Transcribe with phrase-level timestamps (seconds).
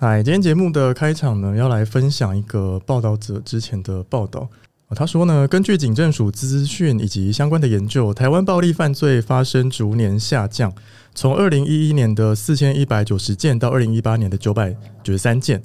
[0.00, 4.46] 哎，今天节目的开场呢，要来分享一个报道者之前的报道。
[4.90, 10.70] 他说呢，根据警政署资讯以及相关的研究，台湾暴力犯罪发生逐年下降，
[11.14, 15.62] 从二零一一年的四千一百九十件到二零一八年的九百九十三件，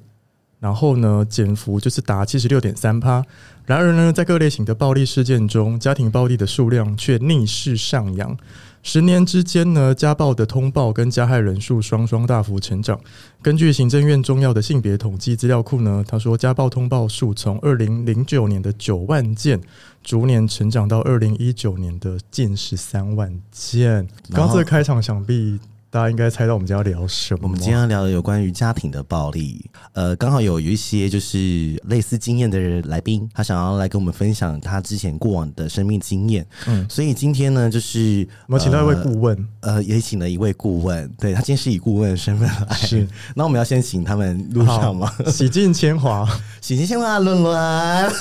[0.62, 3.21] 然后呢，减幅就是达七十六点三趴。
[3.66, 8.38] 然而呢，在各类型的暴力事件中，家庭暴力的数量却逆势上扬。
[8.84, 12.99] 十年之间呢，家暴的通报跟加害人数双双大幅成长。
[13.41, 19.62] 根据行政院重要的性别统计资料库呢，他说家暴通报数从二零零九年的九万件，
[20.04, 24.07] 逐年成长到二零一九年的近十三万件。
[24.32, 25.60] 刚刚这个开场想必。
[25.92, 27.42] 大家应该猜到我们今天要聊什么？
[27.44, 29.70] 我们今天要聊的有关于家庭的暴力。
[29.92, 36.48] 呃，刚好有有一些就是类似经验的人来宾，他想要来跟我们分享他之前过往的生命经验。
[36.66, 41.06] 嗯，所以今天呢，就是我们请到一位顾问，呃，也请了一位顾问。
[41.20, 42.76] 对，他今天是以顾问的身份来。
[42.78, 45.14] 是，那我们要先请他们录上吗？
[45.28, 46.26] 洗尽铅华，
[46.62, 48.12] 洗尽铅华， 伦伦，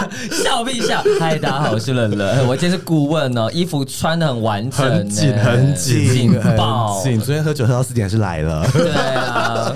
[0.30, 1.02] 笑必笑。
[1.18, 6.40] 嗨，大家好，我是冷冷，我今天是顾问哦，衣服穿的很完整，很紧，很紧。
[6.40, 7.02] 很爆！
[7.02, 8.66] 紧昨天喝酒喝到四点是来了？
[8.72, 9.72] 对啊，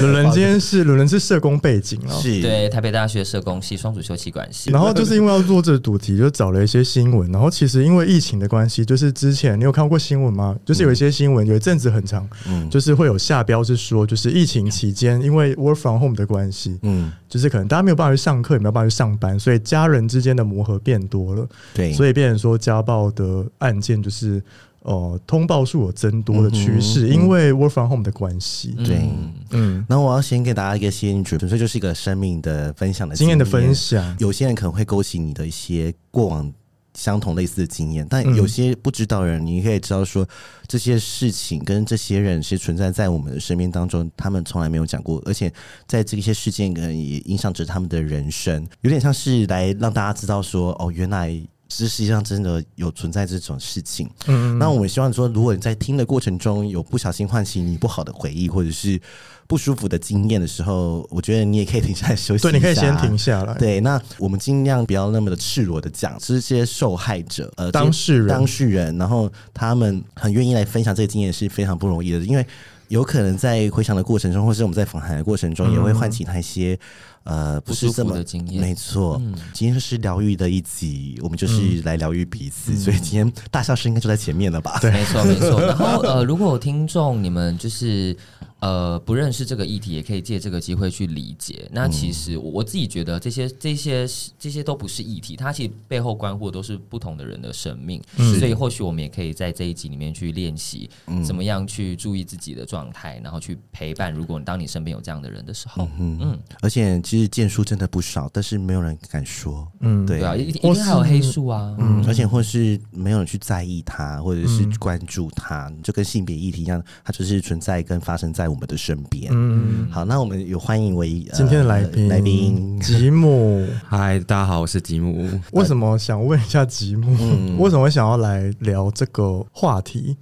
[0.00, 4.70] 伦伦今天是伦伦是社工背景哦，是对台北大学社工系双主修气管系。
[4.70, 7.30] 然后就是因为要做这个主题，就找了一些新闻。
[7.30, 10.56] 然后其实因为疫情的关系，就是之前你有看过新闻吗？
[10.64, 24.42] 就是有一些新闻有一阵子很长，嗯，就是会有下标是说，就是疫情期间因为 work from home 的关系，嗯，就是可能大家没有办法去上课，也没有办法去上班，所以家人之间的磨合变多了，对，所以变成说家暴的案件就是。
[24.82, 28.74] 哦、呃，通报数有增多的趋势，因为 work from home 的关系。
[28.82, 29.10] 对，
[29.50, 34.16] 嗯，那我要先给大家一个先觉，纯粹就是一个生命的分享的经验的分享。
[34.18, 36.50] 有些人可能会勾起你的一些过往
[36.94, 40.28] 相同类似的经验，但有些不知道的人，你可以知道说
[40.66, 45.52] 这些事情跟这些人是存在在我们的生命当中，他们从来没有讲过，而且
[45.86, 51.40] 在这些事件可能也影响着他们的人生，有点像是来让大家知道说，哦，原来。
[51.72, 59.00] 这实际上真的有存在这种事情，嗯，那我们希望说，如果你在听的过程中有不小心唤起你不好的回忆，或者是
[59.46, 62.50] 不舒服的经验的时候，我觉得你也可以停下来休息一下。
[62.50, 63.54] 对，你可以先停下来。
[63.54, 72.44] 对，那我们尽量不要那么的赤裸的讲，这些受害者呃当事人当事人，然后他们很愿意来分享这个经验是非常不容易的，因为
[72.88, 76.76] 有可能在回想的过程中，或是我们在访谈的过程中，也会唤起他一些。
[77.24, 79.20] 呃，不是这么的经验，没错。
[79.22, 84.78] 嗯，今天是疗愈的一集，我们就是来疗愈彼此，嗯，所以今天大笑声应该就在前面了吧？
[84.80, 85.60] 对，没错，没错。
[85.66, 88.16] 然后呃，如果有听众你们就是。
[88.60, 91.66] 呃，不认识这个议题，也可以借这个机会去理解。
[91.72, 94.06] 那其实我自己觉得，这些、这些、
[94.38, 98.02] 这些都不是议题，它其实背后关乎的都是不同的人的生命。
[98.18, 100.90] 嗯、所以或许我们也可以在这一集里面去练习，
[101.24, 104.12] 怎么样去注意自己的状态，然后去陪伴。
[104.12, 109.66] 如果当你身边有这样的人的时候，嗯，嗯，而且其实件数真的不少，但是没有人敢说。
[109.80, 111.74] 嗯，对，对啊，一定还有黑数啊。
[111.80, 118.48] 嗯，而且或是没有人去在意它，或者是关注它，就跟性别议题一样，它就是存在跟发生在。
[118.48, 125.28] 我们的身边，嗯，好，那我们有欢迎为今天的来宾，来宾吉姆， 嗨，大家好，我是吉姆。
[125.50, 127.16] 为什么想问一下吉姆？
[127.18, 130.16] 嗯、为什么会想要来聊这个话题？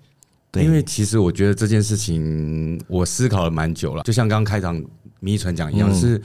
[0.51, 4.83] 对，因为其实我觉得这件事情，我思考了蛮久了，就像刚刚开场
[5.21, 6.23] 咪纯讲一样，嗯、是。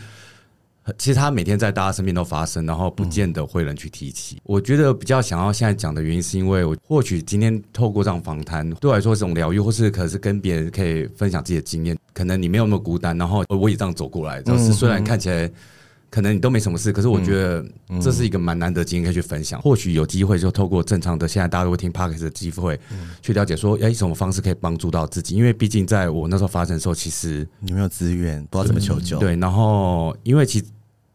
[0.98, 4.36] 其实他每天在大家身边都发生，然后不见得会人去提起。
[4.38, 11.98] 嗯、我觉得比较想要现在讲的原因，是因为我或许今天透过这样访谈，对我来说是种疗愈，或是可是跟别人可以分享自己的经验。
[12.14, 15.52] 可能你没有那么孤单，然后我也这样走过来，就是虽然看起来。
[16.14, 17.66] 可能你都没什么事，可是我觉得
[18.00, 19.60] 这是一个蛮难得经验可以去分享。
[19.60, 22.80] 或许有机会就透过正常的现在大家都会听 Podcast 的机会，
[23.20, 25.34] 去了解说，哎，什么方式可以帮助到自己？
[25.36, 29.18] 因为毕竟在我那时候发生的时候，其实你没有资源，不知道怎么求救。
[29.18, 30.64] 对，然后因为其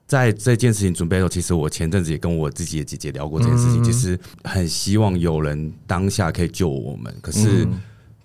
[0.08, 7.68] 在这件事情准备的时候，其实我前阵子也跟我自己的姐姐聊过这件事情，其实很希望有人当下可以救我们，可是。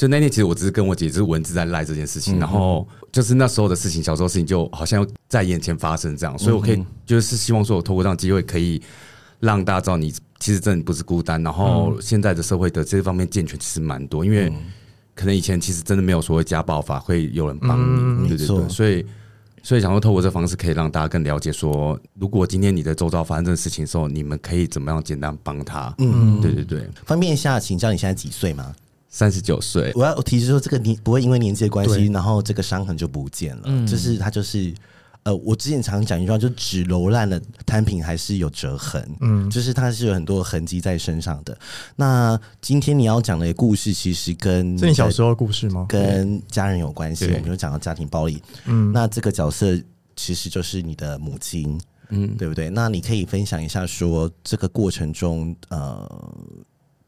[0.04, 8.82] 就那天，其实我只是跟我姐就是文字在赖这件事情，然后就是那时候的事情，小时候事情就好像在眼前发生这样，所以我可以就是希望说，我透过这样机会可以
[9.40, 11.42] 让大家知道你其实真的不是孤单。
[11.42, 14.52] 然后现在的社会的这方面健全其实蛮多，因为
[15.16, 19.06] 可能以前其实真的没有所谓家暴法会有人帮你，对对对，所以
[19.64, 25.96] 所以想说透过这方式可以让大家更了解说，如果今天你的周遭发生这个事情的时候，你们可以怎么样简单帮他？
[26.00, 26.86] 嗯，对对对。
[27.06, 28.76] 方便一下，请教你现在几岁吗？
[29.14, 29.92] 三十九岁。
[29.96, 34.74] 我要提示说，这个年不会因为年纪的关系，然后这个伤痕就不见了，嗯，就是他就是。
[35.26, 41.58] 呃，我之前常讲一句话，就纸揉烂了，摊平还是有折痕，嗯，就是它是有很多痕迹在身上的。
[41.96, 45.86] 那今天你要讲的故事，其实跟是你小时候的故事吗？
[45.88, 48.44] 跟家人有关系，我们就讲到家庭暴力。
[48.66, 49.80] 嗯，那这个角色
[50.18, 51.80] 其实就是你的母亲，
[52.10, 52.70] 嗯，对不对？
[52.70, 56.36] 那你可以分享一下，说这个过程中，呃，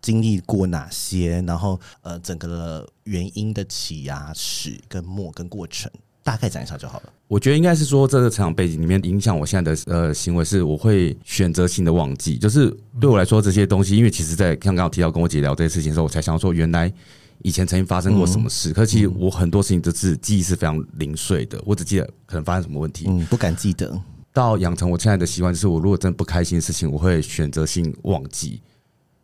[0.06, 5.92] 经历过哪些，然后呃，整个的原因的起呀、始跟末跟过程。
[6.22, 7.10] 大概讲一下就好了。
[7.28, 12.38] 我觉得应该是说，这个成长背景里面影响我现在的呃行为，是我会选择性的忘记。
[12.38, 12.70] 就是
[13.02, 16.94] 对我来说，这些东西，因为其实，在刚刚提到跟我姐聊这些事情的时候，我才想说，原来
[17.42, 18.72] 以前曾经发生过什么事。
[18.74, 24.00] 可是其实我很多事情都是记忆是非常零碎的，我只记得可能发生什么问题，嗯，不敢记得。
[24.32, 28.62] 到养成我现在的习惯，就是我如果真的不开心的事情，我会选择性忘记，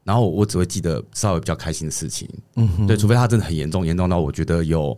[0.04, 2.30] 然后我只会记得稍微比较开心的事情。
[2.56, 4.98] 嗯，对，除非他真的很严重，严重到我觉得有。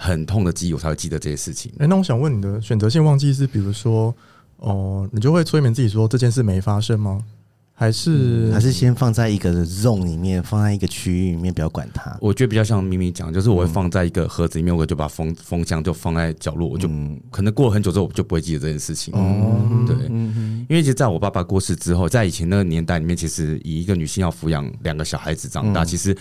[0.00, 1.72] 很痛的记忆，我才会记得这些事情。
[1.80, 4.14] 哎，那我想问你的选择性忘记是，比如说，
[4.58, 7.24] 哦、呃，你就会催眠自己说这件事没发生吗？
[7.78, 12.18] 还是、嗯、还是先放在一个 zone 里面，放在一个区域里面，不要管它？
[12.20, 16.90] 我觉得比较像咪咪讲，就是我会放在一个盒子里面，我就把风风箱就放在角落，我就
[17.30, 19.14] 可能过了很久之后，我就不会记得这件事情。
[19.14, 26.16] 哦，对，因为其实在我爸爸过世之后，在以前那个年代里面，其实以一个女性要抚养两个小孩子长大，其实。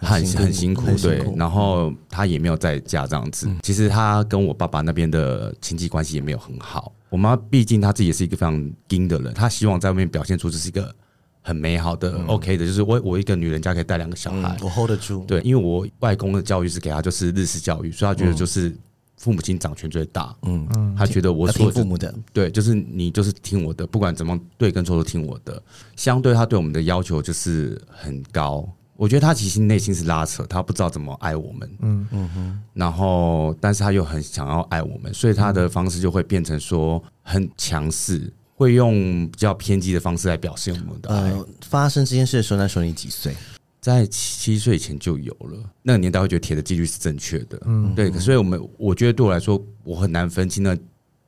[0.00, 3.48] 很很辛苦，对，然后他也没有再嫁这样子。
[3.62, 6.92] 其实他跟我爸爸那边的亲戚关系也没有很好。
[7.10, 10.92] 我妈毕竟她自己也是一个非常硬的人，她希望在外面表现出这是一个
[11.40, 15.24] 很美好的、OK 的，就是我我一个女人家可以带两个小孩，我 hold 得住。
[15.24, 18.76] 对，因为我外公的教育是给他就是日式教育，所以他觉得就是
[19.16, 20.34] 父母亲掌权最大。
[20.42, 25.62] 嗯嗯，他觉得我说父母的，对，就是你就是听我的，不管怎么对跟错都听我的。
[25.94, 28.68] 相对他对我们的要求就是很高。
[28.96, 41.30] 我觉得他其实内心是拉扯，他不知道怎么爱我们，嗯嗯哼，然后但是他又很想要爱我们，所以他的方式就会变成说很强势，会用比较偏激的方式来表现我们的爱。
[41.32, 43.34] 呃，发生这件事的时候，那时候你几岁？
[43.80, 45.58] 在七岁前就有了。
[45.82, 48.10] 那个年代会觉得铁的纪律是正确的，嗯，对。
[48.12, 50.74] 所以我们我觉得对我来说，我很难分清那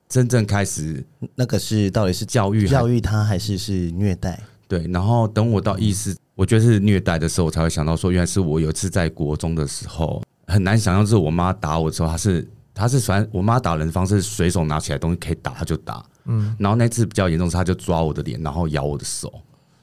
[0.08, 1.04] 真正开始
[1.34, 4.40] 那个是到底是教育教育他，还是是虐待？
[4.68, 4.86] 对。
[4.86, 6.16] 然后等我到意识。
[6.36, 19.32] 我觉得是虐待的时候，我才会想到说，原来是我有一次在国中的时候，很难想象，就是我妈打我的时候，她是她是反正我妈打人的方式，随手拿起来东西可以打，她就打，嗯，然后那次比较严重是，她就抓我的脸，然后咬我的手，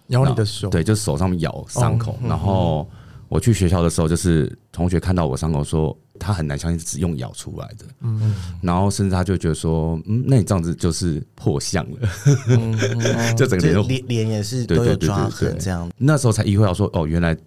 [0.08, 2.88] 咬你的手，对，就手上面咬伤口，然后。
[3.30, 12.10] 我去学校的时候，就是同学看到我伤口，说他很难相信是只用咬出来的，嗯，然后甚至他就觉得说，嗯，那你这样子就是破相了，
[12.48, 15.92] 嗯嗯、 就整个脸脸脸也是都有抓痕这样。
[15.98, 17.38] 那时候才意会到说，哦，原来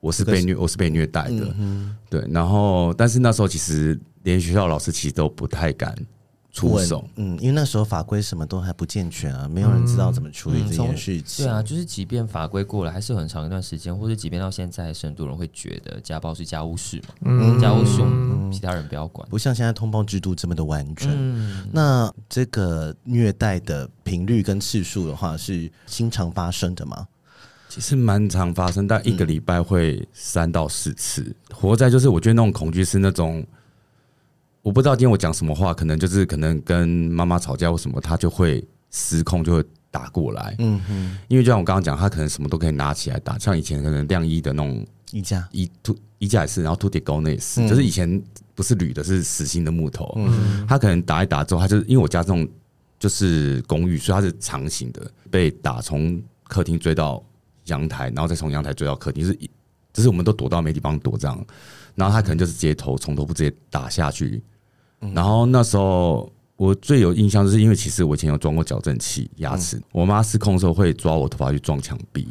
[0.00, 2.24] 我是被虐，我是被虐待的，嗯，对。
[2.30, 5.96] 然后，但是那时候其实连学校老师其实都不太敢。
[6.52, 11.46] 出手，嗯，因为那时候法规什么都还不健全啊，没有人知道怎么处理这件事情。
[11.46, 18.02] 对啊，就是即便法规过了，还是很长一段时间，或者即便到现在，很多人会觉得家暴是家务事嘛，嗯，家务事，
[18.52, 21.70] 其他人不要管，不像现在通报制度这么的完整。
[21.72, 27.06] 那这个虐待的频率跟次数的话，是经常发生的吗？
[27.68, 31.32] 其实蛮常发生，但一个礼拜会三到四次。
[31.54, 33.46] 活在就是，我觉得那种恐惧是那种。
[34.62, 40.54] 我不知道今天我讲什么话，可能就是可能跟妈妈吵架或什么，他就会失控，就会打过来。
[40.58, 48.22] 嗯哼，因为就像我刚刚讲，他可能什么都可以拿起来打，像以前可能晾衣的那种衣架，衣凸衣架也是，然后凸铁钩那也是，就是以前
[48.54, 50.12] 不是铝的，是实心的木头。
[50.16, 52.46] 嗯，他可能打一打之后，他就因为我家这种
[52.98, 57.22] 就是公寓，所以他是长形的，被打从客厅追到
[57.64, 59.38] 阳台，然后再从阳台追到客厅，就是
[59.92, 61.46] 就是我们都躲到没地方躲这样。
[61.94, 64.42] 然后他可能就是直接头从头部直接打下去。
[65.14, 72.28] 然后那时候我最有印象，就是因为其实我以前有装过矫正器牙齿，我妈失控的时候会抓我头发去撞墙壁，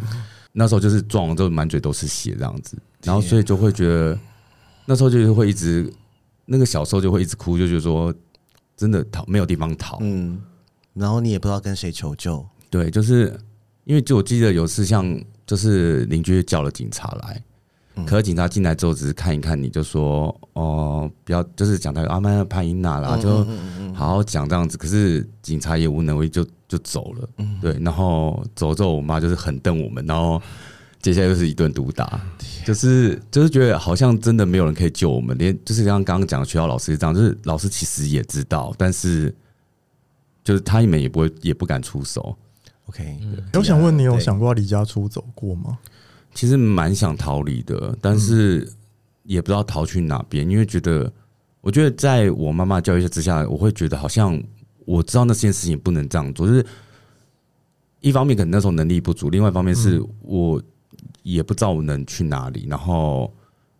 [0.51, 4.15] 那时候就是撞完之后满嘴都是血这样子，然后所以就会觉得
[4.85, 5.91] 那时候就是会一直
[6.45, 8.13] 那个小时候就会一直哭，就觉得说
[8.77, 10.39] 真的逃没有地方逃，嗯，
[10.93, 13.35] 然后你也不知道跟谁求救，对，就是
[13.85, 17.43] 因为就我记得有次像就是邻居叫了警察来。
[18.05, 23.45] 可是警察进来之后，只是看一看，你就说哦，不要，就是讲他阿曼潘伊娜啦，就
[23.93, 24.77] 好好讲这样子。
[24.77, 27.29] 可是警察也无能为力，就就走了。
[27.37, 30.41] 嗯，对，然后走之后，我妈就是很瞪我们，然后
[31.01, 32.19] 接下来又是一顿毒打，
[32.65, 39.33] 就是就是觉得好像真的没有人可以救我们，连就是像刚刚讲的学校老师这样，就是老师其实也知道，但是
[40.43, 42.35] 就是他们也不会也不敢出手。
[42.87, 43.19] OK，
[43.53, 45.77] 我想问你，有想过要离家出走过吗？
[46.33, 48.67] 其实蛮想逃离的，但是
[49.23, 51.11] 也不知道逃去哪边，因为觉得，
[51.59, 54.41] 我觉得在我妈妈教育之下，我会觉得好像
[54.85, 56.65] 我知道那件事情不能这样做，就是
[57.99, 60.61] 一方面可能那时候能力不足，另外一方面是我
[61.23, 63.33] 也不知道我能去哪里，然后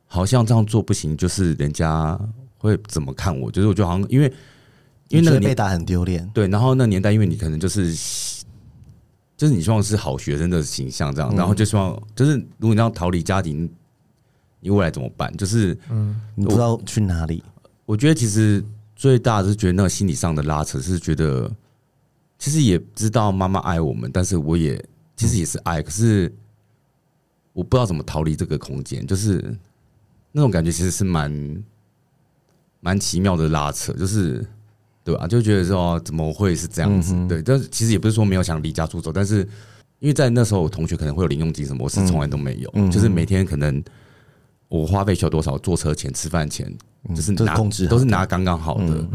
[0.06, 2.20] 好像这样做不行，就是人家
[2.58, 3.50] 会怎么看我？
[3.52, 4.26] 就是我觉得好像因为
[5.08, 7.96] 因为那个被打很丢脸，对，然后那年代因为你可能就是。
[9.40, 13.72] 就是你希望是好学生的形象这样，然后就希望就是如果你要逃离家庭，
[14.60, 15.32] 你未来怎么办？
[15.38, 17.42] 就是嗯，你不知道去哪里。
[17.86, 18.62] 我觉得其实
[18.98, 21.50] 最大的是觉得那个心理上的拉扯，是觉得
[22.38, 24.84] 其实也知道妈妈爱我们，但是我也
[25.16, 26.30] 其实也是爱，可是
[27.54, 29.58] 我不知道怎么逃离这个空间，就是
[30.34, 31.64] 那种感觉其实是蛮
[32.82, 34.46] 蛮奇妙的拉扯，就是。
[35.10, 35.28] 对吧？
[35.28, 37.16] 就觉得说怎么会是这样子？
[37.28, 39.40] 对，但是其实也不是说没有想离家出走，但是
[40.00, 42.90] 因为在那时候，我同学可能会有零用金什么，我是从来都没有。
[42.90, 43.84] 就是每天可能
[44.68, 46.72] 我花费需要多少，坐车钱、吃饭钱，
[47.16, 47.56] 就是拿
[47.90, 49.06] 都是拿刚刚好的。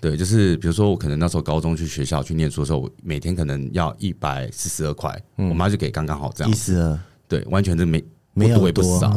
[0.00, 6.50] 对，就是比如说我可能那时候高中去学校去念书的时候，我每天可能要一百四十二块，我妈就给刚刚好这样。
[6.50, 6.98] 一十二，
[7.28, 9.08] 对，完全是没没有多也不少。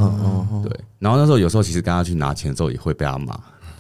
[0.63, 3.39] 对，然后那时候有时候其实跟他去拿钱的时候，也会被他骂。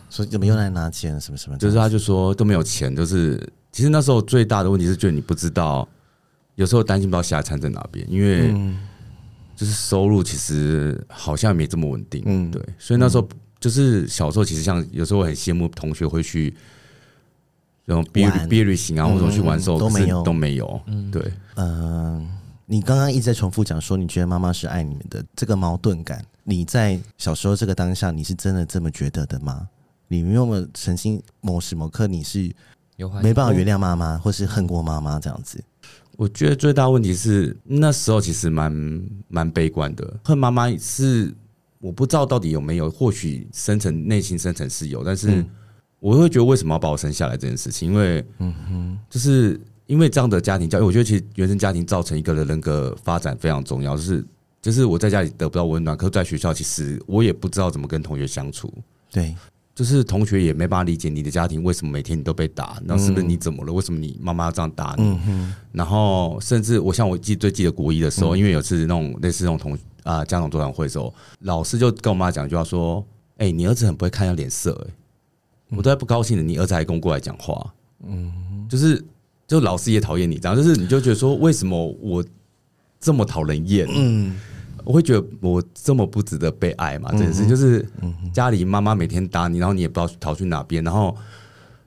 [0.09, 1.19] 说怎么又来拿钱？
[1.21, 1.57] 什么什么？
[1.57, 5.87] 就是他就说都没有钱，就是其实那时候最大的问题是，觉得你不知道，
[6.55, 8.53] 有时候担心不知道下一餐在哪边，因为
[9.55, 12.23] 就是收入其实好像没这么稳定。
[12.25, 13.27] 嗯，对，所以那时候
[13.59, 16.53] 就是小时候，其实像有时候我很羡慕同学会去
[17.85, 20.81] 然后毕业毕业旅行啊，或者去玩的时候都没有都没有。
[20.85, 22.27] 嗯，对，嗯，
[22.65, 29.67] 你刚刚一直在重复讲说，你觉得妈妈是爱你们的这个矛盾感，你在小时候这个当下，你是真的这么觉得的吗？
[30.09, 32.51] 你有没有曾经某时某刻你是
[33.21, 35.63] 没办法原谅妈妈，或是恨过妈妈这样子？
[36.17, 41.33] 我觉得最大问题是那时候其实蛮蛮悲观的，恨妈妈是
[41.79, 45.45] 我不知道到底有没有，或许深层内心深层是有，但是
[46.01, 54.25] 我会觉得为什么要把我生下来这件事情，因为嗯哼，就是因为这样的家庭教育，我觉得其实原生家庭造成一个人人格发展非常重要，就是
[54.61, 58.73] 就是我在家里得不到温暖，可是在学校其实我也不知道怎么跟同学相处，
[59.09, 59.33] 对。
[59.79, 63.71] 就是同学也没办法理解你的家庭为什么每天你都被打，那是不是你怎么了？
[63.71, 65.17] 为什么你妈妈要这样打你？
[65.71, 73.01] 然后甚至我像我记最记得国一的时候，因为有次那种类似那种同啊家长座谈会的时候，老师就跟我妈讲一句话说
[73.39, 74.93] ：“哎，你儿子很不会看人脸色，哎，
[75.69, 77.73] 我都在不高兴的，你儿子还跟我过来讲话。”
[78.05, 79.01] 嗯，就是
[79.47, 82.21] 就老师也讨厌你这样，就是你就觉得说为什么我
[82.99, 83.87] 这么讨人厌？
[83.89, 84.37] 嗯。
[84.85, 87.11] 我会觉得我这么不值得被爱嘛？
[87.11, 87.87] 这件事就是
[88.33, 91.15] 家里妈妈每天打你，然后你也不知道逃去哪边，然后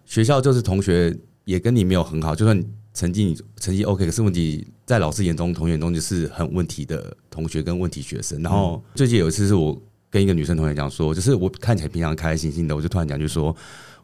[0.04, 2.62] 学校就是同学也跟你没有很好，就算
[2.94, 8.42] 成绩成绩 OK，可是问题在老师眼中、同学眼中就是很问题的同学跟问题学生。
[8.42, 9.80] 然后最近有一次是我
[10.10, 13.54] 跟一个女生同学讲说，就是我看起来平常开开心心的，我就突然讲就说，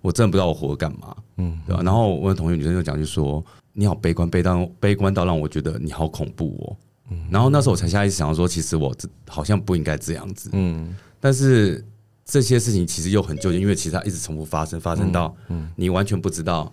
[0.01, 1.83] 我真的不知道我活着干嘛，嗯，对吧？
[1.83, 6.77] 然后我的同学女生就讲就说，你好悲观，悲到悲观到让我觉得你好恐怖哦。
[7.31, 8.95] 然后那时候我才下意识想说，其实我
[9.27, 10.51] 好像不应该这样子。
[10.53, 11.85] 嗯，但是
[12.25, 16.71] 这些事情其实又很纠结，因为其实它一直重复发生，发生到嗯你完全不知道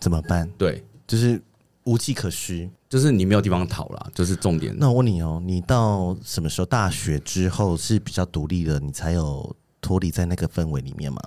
[0.00, 0.50] 怎么办。
[0.58, 1.40] 对，就是
[1.84, 4.74] 无计可施，就是你没有地方逃了，就是重点。
[4.76, 11.20] 那我问你哦，你到什么时候大学之后是比较独立的，你才有脱离在那个氛围里面吗？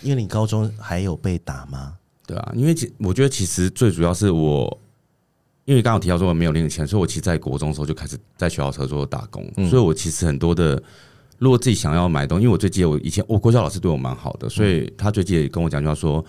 [0.00, 1.98] 因为你高中还有被打吗？
[2.26, 4.80] 对啊，因为其我觉得其实最主要是我。
[5.66, 9.44] 因为刚刚提到说我没有零用钱，所以我其实在国中的时候就开始在学校车做打工。
[9.68, 10.82] 所以我其实很多的，
[11.38, 16.24] 如果自己想要买东西，因为我最记得我以前我国小老师对我蛮好的，所以他最记得跟我讲句话说：“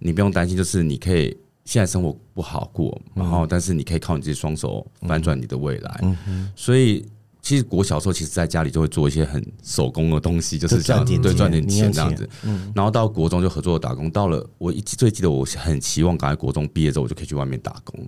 [0.00, 6.16] 你不用担心，就是你可以现在生活不好过，然后但是你可以靠你自己双手翻转你的未来。”
[6.56, 7.06] 所以。
[7.42, 12.28] 其实国小时候，其实在家里就会做一些很手工的东西，就是这样子，对，赚点钱这样子。
[12.74, 14.10] 然后到国中就合作打工。
[14.10, 18.06] 到了我一最记得，我很期望赶在国中毕业之后，我就可以去外面打工。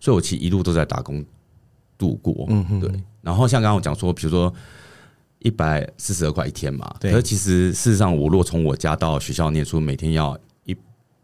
[0.00, 1.24] 所以我其实一路都在打工
[1.96, 2.46] 度过。
[2.50, 2.90] 嗯对。
[3.22, 4.52] 然后像刚刚我讲说，比如说
[5.38, 10.76] 一百四十二块一天嘛，可是其实事实上，我如果从我家到学校念书，每天要一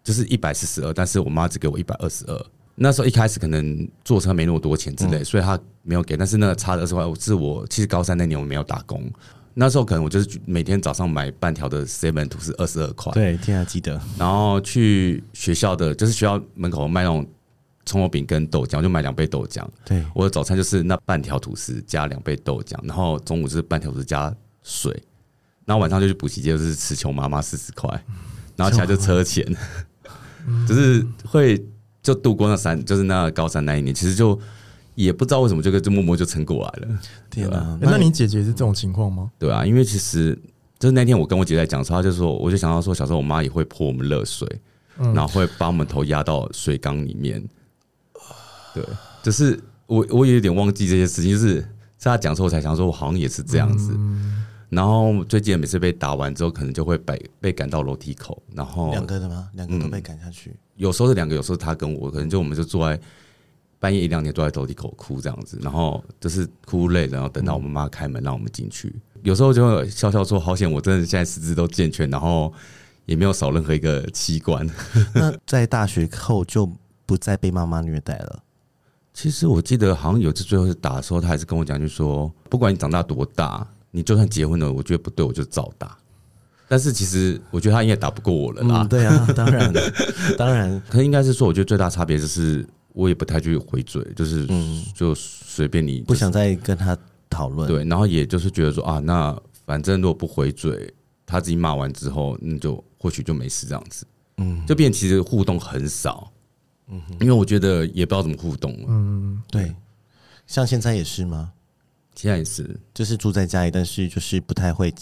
[0.02, 2.47] 就是一百四十二，但是我妈只给我一百二十二。
[2.82, 6.16] 那时候一开始可能坐车没那么多钱之类，所以他没有给。
[6.16, 9.04] 但是那个差的二十块，我是我其实高三那年我没有打工，
[9.52, 13.12] 那时候可能我就是每天早上买半条的 seven 图是二十二块。
[13.12, 14.00] 对，天还记得。
[14.16, 17.26] 然后去学校的，就是学校门口卖那种
[17.84, 19.62] 葱油饼跟豆浆，我就买两杯豆浆。
[19.84, 24.90] 对，我的早餐就是那半条吐司加两杯豆浆，然后中午就是半条吐司加水，
[25.66, 27.90] 然后晚上就去补习街，就是吃穷妈妈四十块，
[28.56, 29.44] 然后起来就车钱，
[30.66, 31.62] 就是会
[32.02, 34.38] 就度过那三，就是那高三那一年，其实就
[34.95, 36.99] 也不知道为什么，这个就默默就撑过来了。
[37.30, 37.78] 天哪、欸！
[37.80, 39.30] 那你姐姐是这种情况吗？
[39.38, 40.38] 对啊，因为其实
[40.78, 44.49] 就是那天我跟我姐在讲的时候，她就说，我就想到说，小时候我妈也会泼我们热水，
[44.97, 47.42] 然后会把我们头压到水缸里面。
[48.75, 48.85] 对，
[49.23, 51.61] 就是我我也有点忘记这些事情，就是
[51.99, 53.95] 在她讲的时候，我才想说，我好像也是这样子。
[54.70, 59.50] 然后最近每次被打完之后，可能就会被被赶到楼梯口，然后两个的吗？
[59.54, 60.56] 两个都被赶下去。
[60.76, 62.98] 有时候是两个，有时候他跟我，可能就我们就坐在
[63.78, 68.94] 半夜一两点坐在楼梯口哭这样子，然后就是哭累，然后等到我妈妈开门让我们进去。
[69.22, 72.50] 有时候就会笑笑说：“好险，我真的现在四肢都健全，然后
[73.04, 74.66] 也没有少任何一个器官。
[75.14, 76.70] ”那在大学后就
[77.04, 78.42] 不再被妈妈虐待了。
[79.12, 85.97] 其实我记得好像有次最后是打的时候，他还是跟我讲，就说不管你长大多大，你就算结婚了，我觉得不对，我就照打。
[86.68, 88.82] 但是其实我觉得他应该打不过我了啦。
[88.82, 89.73] 嗯、对啊，当然，
[90.38, 94.47] 当然，可应该是说，我觉得最大差别就是我也不太去回嘴，就是
[94.94, 96.97] 就随便你，不想再跟他
[97.28, 97.66] 讨论。
[97.66, 100.92] 对，然后也就是觉得说啊，那反正如果不回嘴，
[101.26, 104.06] 他自己骂完之后，那就或许就没事这样子。
[104.37, 106.30] 嗯，就变其实互动很少。
[106.88, 108.76] 嗯，因为我觉得也不知道怎么互动。
[108.87, 109.75] 嗯，对，
[110.47, 111.52] 像现在也是吗？
[112.14, 114.95] 现在也是，就是住在家里，但是就是不太会。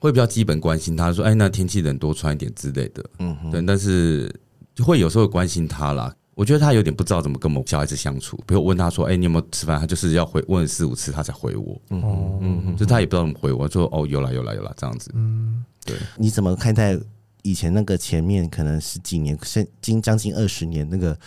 [0.00, 3.62] 会比较基本关心他，说：“哎，那天气冷，多穿一点之类的。”嗯，对。
[3.62, 4.30] 但是
[4.74, 6.14] 就会有时候关心他啦。
[6.34, 8.36] 我觉得他有点不知道怎么跟我们小孩子相处。
[8.46, 11.80] 比如问他说：“哎，你有没有吃饭？”他就是要回问四五次，他才回我。
[11.88, 15.10] 嗯嗯，就他也不知道怎么回我，说：“哦，有啦有啦有啦。”这样子。
[15.14, 15.96] 嗯，对。
[16.18, 16.98] 你怎么看待
[17.40, 21.18] 以前那个前面可能十几年、甚近将近二十年那个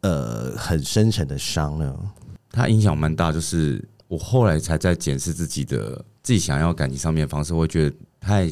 [0.00, 1.96] 呃很深沉的伤呢？
[2.50, 6.04] 他影响蛮大，就是我后来才在检视自己的。
[6.20, 8.50] 自己想要感情上面的方式，我会觉得太，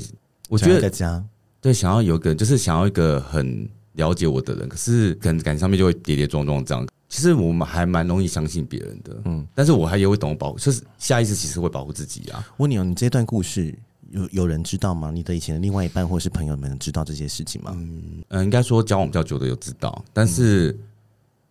[0.49, 1.23] 我觉得家
[1.61, 6.89] 对想要有一个，就是想要一个很了解我的人，可是可能感情上面就会跌跌撞撞这样。
[7.11, 12.43] 其实我们还蛮容易相信别人的，嗯，但是我还也会懂保护，就是下意识其实会保护自己啊。
[12.57, 13.79] 问你哦，你这段故事
[14.09, 15.11] 有有人知道吗？
[15.11, 17.73] 你的以前的另外一半或是朋友们知道这些事情吗？
[17.77, 20.75] 嗯，呃、应该说交往比较久的有知道，但是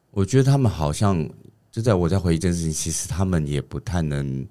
[0.09, 1.23] 我觉得他们好像
[1.75, 4.47] 就在我在回忆这件事情，其实他们也不太能。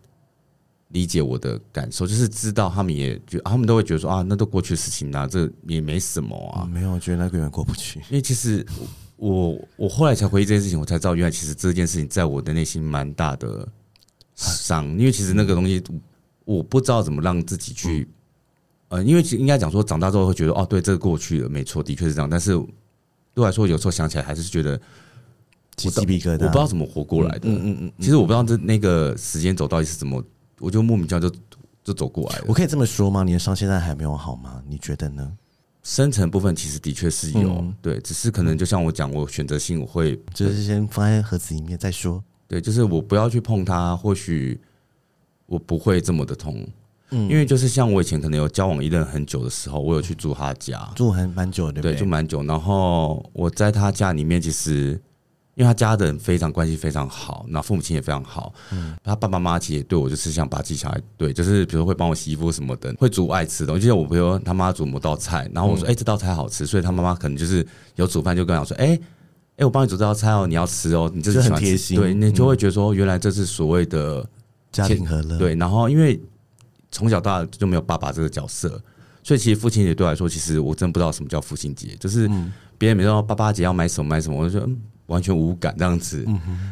[0.88, 6.62] 理解我的感受，就是知道他们也觉，他们都会觉得说啊，那都过去的事情啊，这也没什么啊。
[6.62, 7.98] 嗯、没有，我觉得那个人过不去。
[8.10, 8.64] 因为其实
[9.16, 13.66] 我我后来才回忆这件事情，我才知道原来其实这件事情在我的内心蛮大的
[14.37, 14.87] 伤。
[14.90, 15.82] 因为其实那个东西，
[16.44, 18.06] 我不知道怎么让自己去，
[18.87, 22.30] 呃，因为应该讲说长大之后会觉得哦，对，这个过去了，没错，的确是这样。
[22.30, 24.80] 但是对我来说，有时候想起来还是觉得
[25.76, 27.48] 鸡皮疙瘩，我不知道怎么活过来的。
[27.48, 27.92] 嗯嗯嗯。
[27.98, 30.22] 其实我不知道这那个时间走到底是怎么。
[30.60, 31.30] 我就莫名其妙就
[31.82, 32.44] 就走过来了。
[32.46, 33.24] 我可以这么说吗？
[33.24, 34.62] 你的伤现在还没有好吗？
[34.68, 35.32] 你觉得呢？
[35.82, 42.22] 深层部分其实的确是有，嗯、对，只是可能就像我讲，我选择性我会就是先放在盒子里面再说。
[42.46, 44.58] 对，就是我不要去碰它，或许
[45.44, 46.66] 我不会这么的痛。
[47.10, 52.42] 嗯，因为就是像我以前可能有交往一任很久的时候，我有去住他家，住很蛮久的，对，对，住蛮久。
[52.44, 54.98] 然后我在他家里面，其实。
[55.54, 58.52] 因为他家的人非常关系非常好，那父母亲也非常好。
[58.72, 63.82] 嗯，他爸爸妈妈其实也对我就是像把自己小孩对，就是比如会帮我洗衣服什么的，会煮爱吃的东西。
[63.82, 67.64] 就像我朋友他妈煮某道菜，然后我说：“哎、嗯欸，这道菜好吃。”所以他妈妈可能就是
[67.94, 69.00] 有煮饭就跟我说：“哎、欸，哎、
[69.58, 74.28] 欸，我帮你煮这道菜哦，你要吃哦，你这是喜欢吃。”贴心，对，你就会觉得说，原来这是所谓的
[74.72, 75.38] 家庭和乐。
[75.38, 76.20] 对，然后因为
[76.90, 78.70] 从小到大就没有爸爸这个角色，
[79.22, 82.28] 所以其实父亲节对我来说，其实我真不知道什么叫父亲节，就是
[82.76, 84.80] 别人每说爸爸节要买什么买什么，我就说嗯。
[85.06, 86.26] 完全无感这样子，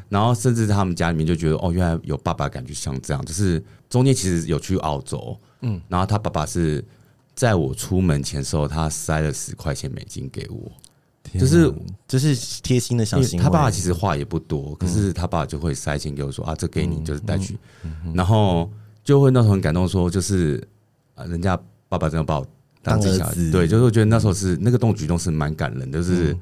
[0.09, 6.83] 然后甚至他们家里面就觉得哦，原来有爸爸感觉像这样，就是中间其实有去澳洲，嗯，然后他爸爸是
[7.35, 10.73] 在我出门前的时候，他塞了十块钱美金给我，
[11.39, 11.71] 就是
[12.09, 13.39] 就是贴心的小心。
[13.39, 17.59] 他爸爸其实话也不多，可是他爸爸就会塞钱给我说啊，这给你就是带去，
[18.15, 18.71] 然后
[19.05, 20.67] 就会那时候很感动，说就是
[21.15, 21.55] 啊，人家
[21.89, 22.47] 爸爸真的把我
[22.83, 23.35] 当自己小孩。
[23.35, 26.35] 子，对，就是我觉得那时候是那个动举动是蛮感人的，就是。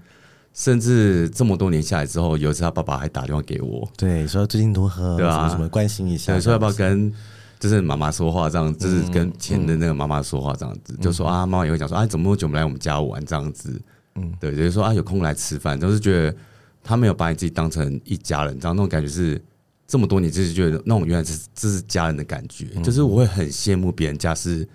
[0.53, 7.13] 甚至这么多年下来之后，有一次他爸爸还打电话给我，对，说最近如何，对啊，什么关心一下，对，说要不要跟
[7.59, 13.81] 就是妈妈说话，这样，就是跟前的那个妈妈说话，这样子，就说啊，妈妈也会讲说啊，怎么那么久没来我们家玩，这样子，
[14.17, 16.37] 嗯，对，就是说啊，有空来吃饭，就是觉得
[16.83, 19.41] 他没有把你自己当成一家人，这样那种感觉是
[19.87, 24.69] 这么多年，就是觉得那种原来是这是家人的感觉，就是我会很羡慕别人家是。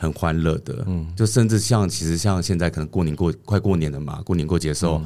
[0.00, 5.02] 很欢乐的，嗯，就甚至像其实像现在可能过年过快过年了嘛，过年过节的时候，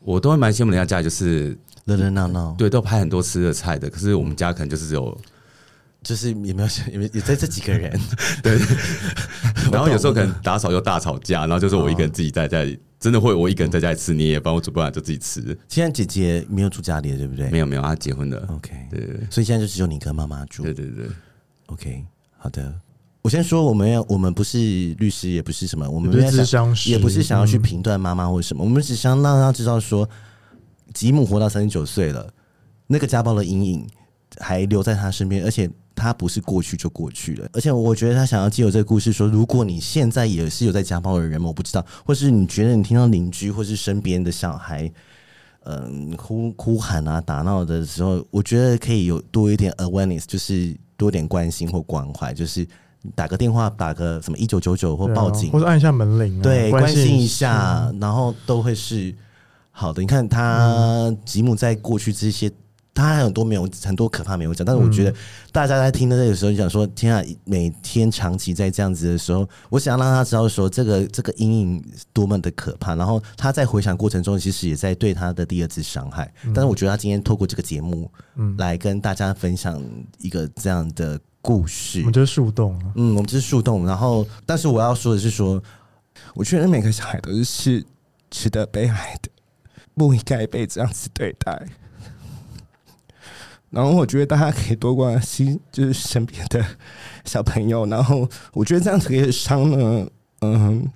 [0.00, 3.88] 我都会蛮羡慕人家家，就是热热闹闹，对，都拍很多吃的菜的。
[3.88, 5.18] 可是我们家可能就是只有，
[6.02, 7.98] 就是也没有也没也在这几个人，
[8.42, 8.58] 对。
[9.72, 15.40] 然后有时候可能打扫又大吵架，然后就是我一个人自己在家里，真的会我一个人在家里吃，你也帮我煮不完就自己吃。
[15.68, 17.48] 现在姐姐没有住家里了，对不对？
[17.48, 18.46] 没有没有，她结婚了。
[18.50, 20.62] OK，对对对，所以现在就只有你跟妈妈住。
[20.62, 21.06] 对对对
[21.66, 22.04] ，OK，
[22.36, 22.74] 好的。
[23.22, 24.58] 我先说，我们要我们不是
[24.98, 30.08] 律师，也不是什么，我们不是想也不是想要去评断妈妈或者什么，我们只想让她知道说，
[30.92, 32.28] 吉姆活到三十九岁了，
[32.88, 33.86] 那个家暴的阴影
[34.38, 37.48] 还留在他身边，而且他不是过去就过去了。
[37.52, 44.92] 而且我觉得他想要借由这个故事说，如果你现在也是有在家暴的人，我不知道，或是你觉得你听到邻居或是身边的小孩，
[45.60, 52.66] 嗯、呃，哭哭喊啊、打闹的时候，我觉得可以有多一点 awareness，就是多点关心或关怀，就是。
[53.14, 59.12] 打个电话，打个什么一九九九或报警，啊、或者按一下门铃、啊，对，关心一下，嗯、然后都会是
[59.72, 60.00] 好的。
[60.00, 62.48] 你看他吉姆在过去这些，
[62.94, 65.14] 他还有很多没有很多可怕没有讲，但是我觉得
[65.50, 72.94] 大家在听的这个时候，你想说天啊，每天长期在这样子的时候，我想让他知道说这个这个阴影多么的可怕。
[72.94, 76.32] 然后他在回想过程中，其实也在对他的第二次伤害。
[76.44, 79.82] 嗯、但是我觉得他今天透过这个节目，嗯，来跟大家分享
[80.18, 81.18] 一个这样的。
[81.42, 82.80] 故事，我们就是树洞。
[82.94, 83.84] 嗯，我们就是树洞。
[83.84, 85.62] 然后，但是我要说的是说，说
[86.34, 87.84] 我觉得每个小孩都是
[88.30, 89.28] 值得被爱的，
[89.94, 91.66] 不应该被这样子对待。
[93.70, 96.64] 然后，我觉得大家可以多关心，就是身边的
[97.24, 97.86] 小朋友。
[97.86, 100.06] 然后，我觉得这样子可以伤呢，
[100.42, 100.88] 嗯，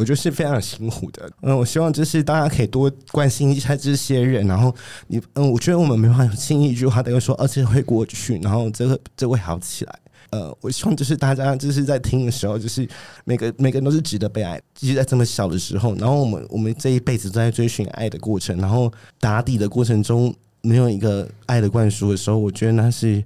[0.00, 1.30] 我觉得是非常辛苦的。
[1.42, 4.46] 嗯，我希望就是大家可以多关心一下这些人。
[4.46, 4.74] 然后，
[5.08, 9.98] 你，嗯，我觉得我们没办法轻易一句话都会说，而且会过去，然后这个这会好起来。
[10.30, 12.88] 呃，我希望就是大家就是在听的时候，就是
[13.24, 14.58] 每个每个人都是值得被爱。
[14.74, 23.22] 其实，在这么小的时候，然后我们我们这一辈子都在追寻爱的过程，然后打底的过程中没有一个爱的灌输的时候，我觉得那是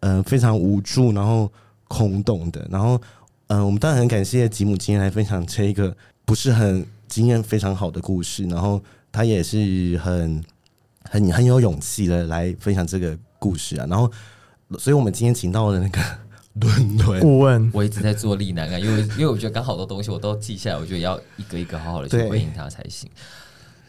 [0.00, 1.48] 呃非常无助，然后
[1.86, 2.66] 空洞的。
[2.70, 3.00] 然后，
[3.48, 8.82] 嗯、呃，我们当然很感谢吉姆今天来分享这一个不是很经验非常好的故事，然后
[9.12, 10.42] 他也是很
[11.02, 13.86] 很很有勇气的来分享这个故事啊。
[13.88, 14.10] 然后，
[14.78, 16.00] 所以我们今天请到了那个。
[16.58, 23.08] 伦伦顾问，我一直在做力男啊，因为因为我觉得刚好多东西我都记下来，我觉得要一个一个好好的去回应他才行。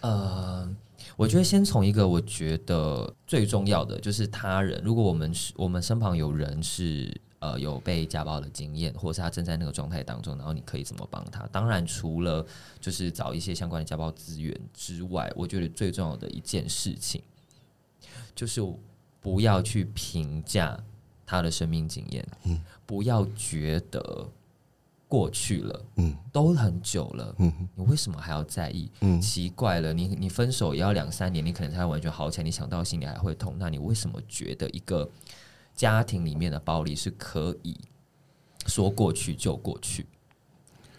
[0.02, 0.70] 呃，
[1.16, 11.48] 我觉得先从一个我觉得最重要的就是他人，如果我们是我们身旁有人是呃有被家暴的经验，或者是他正在那个状态当中，然后你可以怎么帮他？
[11.48, 12.46] 当然，除了
[12.80, 17.22] 就是找一些相关的家暴资源之外，我觉得最重要的一件事情
[18.36, 18.62] 就是
[19.20, 20.82] 不要去评价。
[21.32, 24.28] 他的生命经验，嗯，不要觉得
[25.08, 28.90] 过去了，嗯，都很久了，嗯，你为什么还要在意？
[29.02, 35.08] 嗯，奇怪了，你你分手也要两三年，你可能才完全好起来，你想到心里还会痛，那你为什么觉得一个
[35.80, 37.80] 家庭里面的暴力是可以
[38.68, 40.06] 说过去就过去？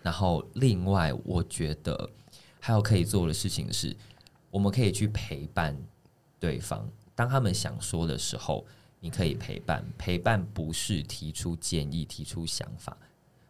[0.02, 2.08] 然后，另外，我觉得
[2.58, 3.94] 还有可以做的事情是，
[4.50, 5.76] 我们可以去陪伴
[6.38, 8.66] 对方，当他们想说的时候。
[9.02, 12.94] 你可以陪伴，陪伴不是提出建议、提出想法，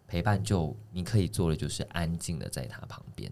[0.06, 3.28] 陪伴就你可以做的就是安静的在他旁边，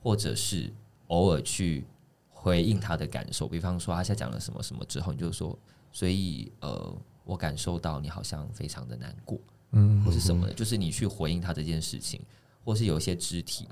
[0.00, 0.72] 或者是
[1.08, 1.84] 偶尔去
[2.30, 3.48] 回应他的感受。
[3.48, 5.58] 比方说，他现在讲了什么什么之后，你就说，
[5.96, 9.38] 所以呃，我感受到你好像非常的难过，
[9.70, 12.20] 嗯，或是什么的，就是你去回应他这件事情，
[12.62, 13.66] 或是有一些肢体，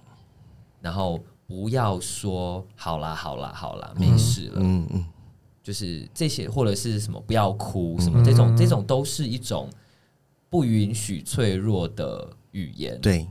[0.80, 5.04] 然后不要说好啦好啦好啦，没事了，嗯嗯。
[5.62, 9.68] 就是这些，或者是什么不要哭，什么这种，这种都是一种
[10.48, 12.98] 不允许脆弱的语言。
[13.02, 13.28] 对，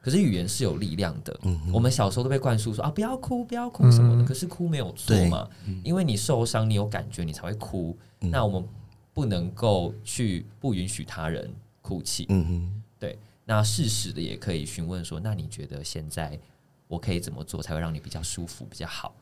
[0.00, 1.38] 可是语言是有力量的。
[1.42, 4.24] 嗯，我们小时候都被灌输说啊，不要哭，不要哭什么的。
[4.24, 5.48] 可是哭没有错嘛，
[5.84, 7.96] 因为你受伤，你有感觉，你才会哭。
[8.18, 8.68] 那我们
[9.12, 11.50] 不能够去不允许他人
[11.82, 12.26] 哭泣。
[12.30, 13.18] 嗯哼，对。
[13.44, 16.38] 那适时的也可以询问说，那你觉得现在
[16.86, 19.14] 我可以怎么做才会让你比较舒服，比较好？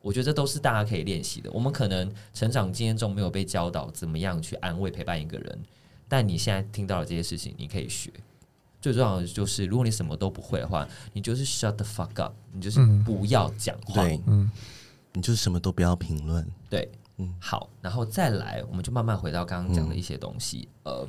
[0.00, 1.50] 我觉得这都是大家可以练习的。
[1.52, 5.62] 我们可能成长经验中没有被教导怎么样去安慰陪伴一个人，
[6.08, 8.10] 但你现在听到了这些事情，你可以学。
[8.82, 14.02] 最重要的就是，如果你什么都不会的话，你就是 shut the fuck up，你就是不要讲话。
[14.02, 14.50] 对，嗯，
[15.14, 16.46] 你就是什么都不要评论。
[16.68, 20.68] 对，嗯，好，然后再来，我们就慢慢回到刚刚讲的一些东西。
[20.82, 21.08] 呃，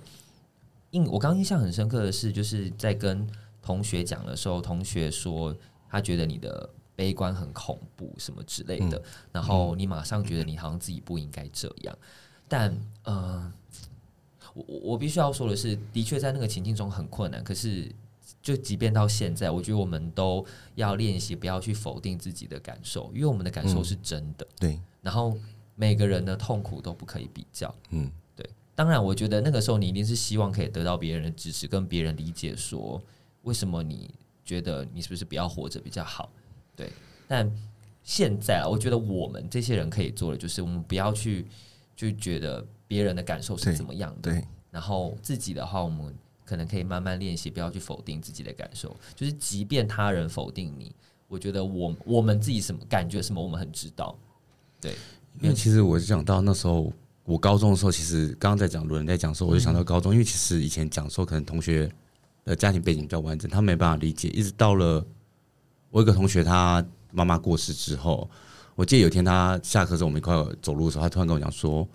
[0.91, 3.27] 印我刚刚印象很深刻的是，就是在跟
[3.61, 5.53] 同学讲的时候，同学说
[5.89, 6.69] 他觉得你的。
[6.95, 11.97] 悲观很恐怖什么之类的，嗯、然后你马上觉得你好像自己不应该这样，
[12.47, 13.51] 但呃，
[14.53, 17.43] 我我必须要说的是，的确在那个情境中很困难。
[17.43, 17.89] 可是
[18.41, 24.45] 就即便到现在，我觉得我们都要练习不要去否定自己的感受，因为我们的感受是真的。
[24.45, 25.37] 嗯、对，然后
[25.75, 27.73] 每个人的痛苦都不可以比较。
[27.89, 28.47] 嗯，对。
[28.75, 33.01] 当然，我觉得那个时候你一定是希望可以得到别人的支持，跟别人理解说
[33.43, 34.13] 为什么你
[34.43, 36.29] 觉得你是不是不要活着比较好。
[36.75, 36.91] 对。
[37.27, 37.51] 但
[38.03, 41.47] 现在啊，我觉得我们这些人可以做的就是，我们不要去
[41.95, 44.31] 就觉得别人的感受是怎么样的。
[44.31, 44.33] 对。
[44.33, 46.13] 对然后自己的话，我们。
[46.45, 48.95] 可能可以慢慢练习，不要去否定自己的感受。
[49.15, 50.93] 就是，即便他人否定你，
[51.29, 54.13] 我觉得我我们自己什么感觉什么，我们很知道。
[54.81, 54.93] 对，
[55.39, 56.91] 因为其实我想到那时候，
[57.23, 61.89] 我高中的时候，其实刚刚在讲，有人在讲的时候，我就想到高中，因为其实以前讲说，可能同学
[62.43, 64.27] 的家庭背景比较完整，他没办法理解。
[64.27, 65.03] 一直到了
[65.91, 68.29] 我一个同学，他妈妈过世之后，
[68.75, 71.87] 我记得有一天他下课时候，我们一块走路的时候，他突然跟我讲说。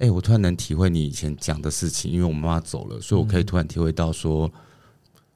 [0.00, 4.50] 哎、欸，我突然能体会你以前讲的事情，因为我妈妈走了，所以我可以突然体会到说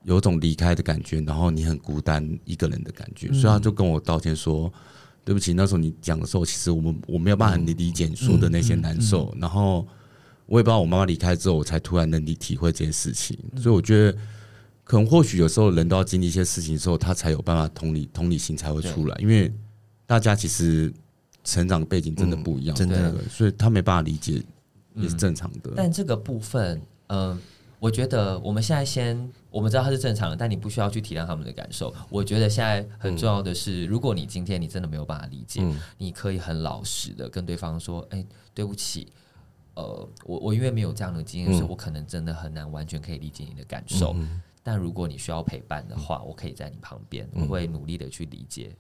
[0.05, 4.73] 有种离开的感觉，然后你很孤单一个人的感觉，所以他就跟我道歉说
[5.23, 9.87] ：“对不起，那时候你讲的时候，其实我们我没有办法理理解你说的那些难受。”然后
[10.47, 13.39] 我也不知道我妈妈离开之后，我才突然能体体会这件事情。
[13.57, 14.19] 所以我觉得，
[14.83, 19.53] 可能或许有时候人都要经历一些事情之后，他才有办法同理同理心才会出来，因为
[20.07, 20.91] 大家其实
[21.43, 24.43] 成长背景真的不一样，真的，所以他没办法理解。
[24.95, 27.39] 也是正常的，但这个部分，嗯、呃，
[27.81, 31.93] 我觉得我们现在先，我们知道它是正常的，但你不需要去体谅他们的感受。
[32.09, 35.63] 我觉得现在很重要的是，如果你今天你真的没有办法理解，
[35.99, 39.09] 你可以很老实的跟对方说：“哎，对不起，
[39.75, 44.15] 呃，我我因为没有这样的经验，所以我可能真的很难完全可以理解你的感受。
[44.63, 48.75] 但如果你需要陪伴的话，我可以在你旁边，我会努力的去理解。”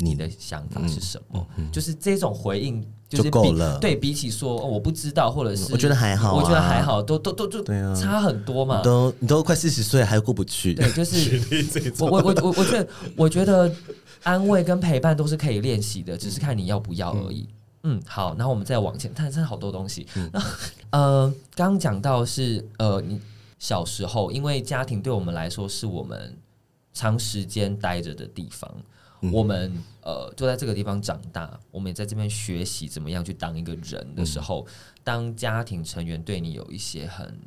[0.00, 1.46] 你的想法是什么？
[1.56, 3.78] 嗯嗯、就是这种回应就是比就够了。
[3.78, 7.62] 对，比起说、哦、我不知道，或者是我觉得还好、啊，我觉得还好，都都都就
[7.94, 8.76] 差很多嘛。
[8.76, 10.74] 啊、都你都快四十岁还过不去？
[10.74, 13.72] 对，就是 我我我我我觉得我觉得
[14.22, 17.48] 安慰跟陪伴都是可以练习的，只是看你要不要而已。
[17.82, 20.06] 嗯，嗯，好，然后我们再往前看，真的好多东西。
[20.14, 20.30] 嗯、
[20.90, 23.20] 呃，刚讲到是呃，你
[23.58, 26.36] 小时候因为家庭对我们来说是我们
[26.92, 28.70] 长时间待着的地方。
[29.32, 34.66] 我们呃，就在这个地方长大，我们也在这边学习怎么样去当一个人的时候，
[35.04, 37.38] 当家庭成员对你有一些很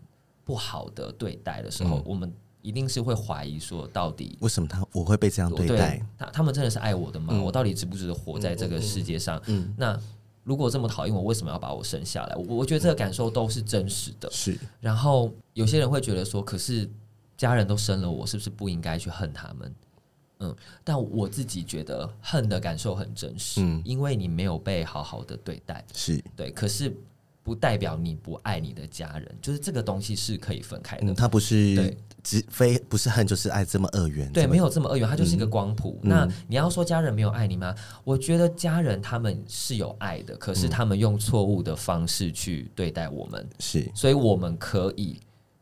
[0.44, 2.32] 不好的对待的时候，我们
[2.62, 6.06] 一定是会怀疑说，到底为什么他我会被这样对待？
[6.18, 7.42] 他他们真的是爱我的吗？
[7.42, 9.42] 我到底值不值得活在这个世界上？
[9.48, 10.00] 嗯那
[10.44, 12.36] 如果这么讨厌我，为什么要把我生下来？
[12.36, 14.30] 我我觉得这个感受都是真实的。
[14.30, 16.90] 是，然后有些人会觉得说，可是
[17.38, 19.74] 家人都生了我，是不是不应该去恨他们？
[20.44, 26.24] 嗯，但我自己觉得恨的感受很真实，嗯，因为你没有被好好的对待，是。
[26.36, 26.96] 对，可是
[27.42, 36.00] 不代表你不爱你的家人，就是这个东西是可以分开的，嗯，它不是对，只非不是恨就是爱这么二元，对，没有这么二元，它就是一个光谱。
[36.04, 37.76] 嗯，那你要说家人没有爱你吗？
[38.04, 45.20] 我觉得家人他们是有爱的，可是他们用错误的方式去对待我们，是，所以我们可以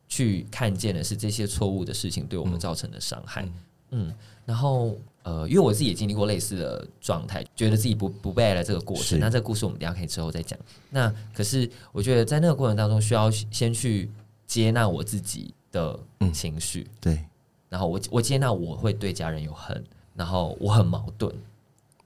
[0.07, 3.47] 去看见的是这些错误的事情对我们造成的伤害，
[3.91, 4.09] 嗯。
[4.09, 9.19] 嗯然后，呃，因为我自己也经历过类似的状态，觉得自己不不被爱的这个过程。
[9.19, 10.59] 那这个故事我们等下可以之后再讲。
[10.89, 14.09] 那可是，我觉得在那个过程当中，需要先去
[14.47, 15.97] 接纳我自己的
[16.33, 16.81] 情绪。
[16.81, 17.25] 嗯、对。
[17.69, 19.81] 然后我我接纳我会对家人有恨，
[20.15, 21.33] 然后我很矛盾，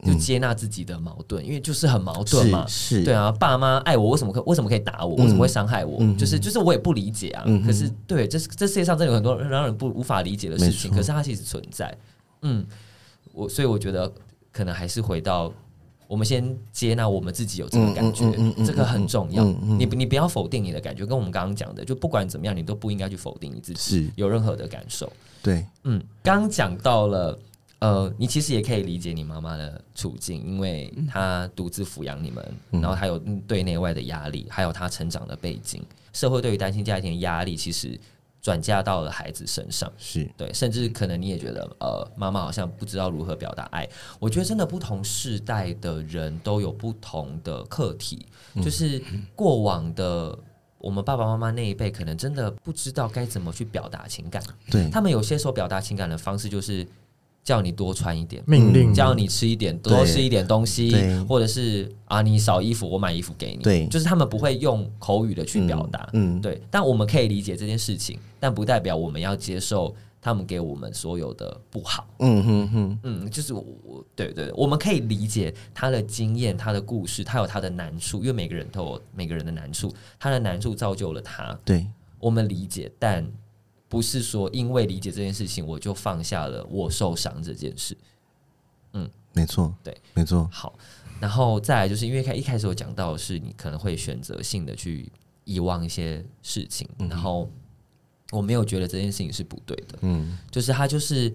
[0.04, 2.66] 就接纳自己的矛盾，因为就是很矛盾嘛。
[2.68, 3.04] 是。
[3.04, 5.16] 对啊，爸妈爱我，为什么可为什么可以打我？
[5.16, 5.98] 为什么会伤害我？
[6.00, 7.44] 嗯、就是就是我也不理解啊。
[7.46, 11.96] 嗯、可是，对，这这世界上真的有很多让人不无法理解的事情，可是它其实存在。
[12.42, 12.66] 嗯，
[13.34, 14.12] 我所以我觉得
[14.52, 15.52] 可能还是回到
[16.08, 18.32] 我们先接纳我们自己有这个感觉，
[18.64, 19.44] 这个很重要。
[19.44, 25.12] 你你不要否定你的感觉，跟我们刚刚讲的，就不管怎么样，你都不应该去否定你自己有任何的感受。
[25.42, 27.38] 对，嗯，刚讲到了，
[27.86, 38.00] 呃，你其实也可以理解你妈妈的处境，因为她独自抚养你们，然后她有对内外的压力，还有她成长的背景，社会对于单亲家庭的压力，其实。
[38.42, 43.90] 转嫁到了孩子身上，是对，甚至可能你也觉得，呃，妈妈好像不知道如何表达爱。
[44.20, 49.02] 我觉得真的不同世代的人都有不同的课题，嗯、就是
[49.36, 50.38] 过往的
[50.78, 54.44] 我们爸爸妈妈那一辈，可能真的不知道该怎么去表达情感。
[54.70, 56.88] 对，他们有些时候表达情感的方式就是。
[57.46, 60.92] 叫你多穿一点，命令叫你吃一点，多吃一点东西，
[61.30, 63.62] 或者是啊，你少衣服，我买衣服给你。
[63.62, 66.10] 对，就是他们不会用口语的去表达。
[66.14, 66.60] 嗯，对。
[66.72, 72.08] 但我们可以理解这件事情，但不代表我们要接受他们给我们所有的不好。
[72.18, 81.56] 嗯哼哼，嗯，就是我，对对，我们可以理解他的经验，他的故事，他有他的难处，因为每个人都有每个人的难处，他的难处造就了他。
[81.64, 81.86] 对，
[82.20, 83.24] 我们理解，但。
[83.96, 87.96] 不是说因为理解这件事情，我就放下了我受伤这件事。
[88.92, 90.50] 嗯，没错，对，没错。
[90.52, 90.78] 好，
[91.22, 95.10] 然后再来就是因为开一开始我讲到的是你可能会选择性的去
[95.46, 97.50] 遗忘一些事情，嗯、然后
[98.32, 99.98] 我没有觉得这件事情是不对的。
[100.02, 101.34] 嗯，就是它就是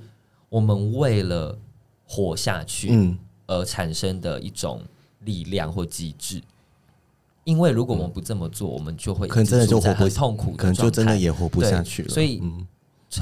[0.50, 1.58] 我们为了
[2.04, 4.82] 活下去，嗯，而产生的一种
[5.20, 6.42] 力量或机制。
[7.44, 12.08] 因为如果我们不这么做，嗯、我们就会可能真的就活不痛苦，可能就真的也活不下去了。
[12.08, 12.66] 所以，嗯、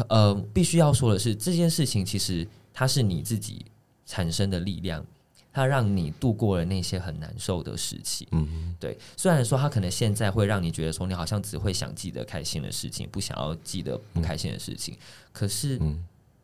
[0.09, 3.64] 呃，必须要说的是，这件事情其实它是你自己
[4.04, 5.04] 产生的力量，
[5.52, 8.26] 它让你度过了那些很难受的时期。
[8.33, 8.98] 嗯，对。
[9.16, 14.98] 虽然说它可能现在会让你觉得说，你好像只会想记得开心的事情，不想要记得不开心的事情，嗯、
[15.33, 15.81] 可是，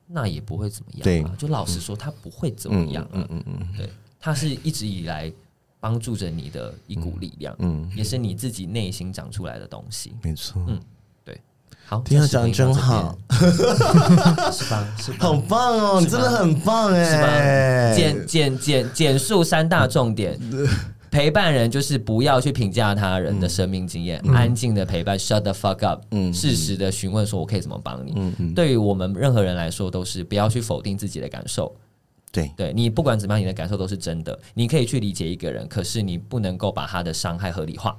[0.07, 1.03] 那也不会怎么样。
[1.03, 3.07] 对，就老实说，它不会怎么样。
[3.13, 5.33] 嗯嗯嗯，对，它是一直以来。
[5.85, 10.81] 帮助着你的一股力量，嗯，也是你自己内心长出来的东西，没错，嗯，
[11.23, 11.39] 对，
[11.85, 13.15] 好，听他讲真好，
[14.51, 14.97] 是吧？
[14.99, 15.19] 是吧？
[15.21, 17.95] 好棒哦，你真的很棒哎，是吧？
[17.95, 20.41] 简简简简述三大重点，
[21.13, 31.71] 陪伴人就是不要去评价他人的生命经验，安静的陪伴，shut the fuck up，嗯，适时的询问说我可以怎么帮你，嗯，对于我们任何人来说都是不要去否定自己的感受。
[32.35, 34.37] 对，对你不管怎么样，你的感受都是真的。
[34.55, 37.97] 你可以去理解一个人，可是你不能够把他的伤害合理化。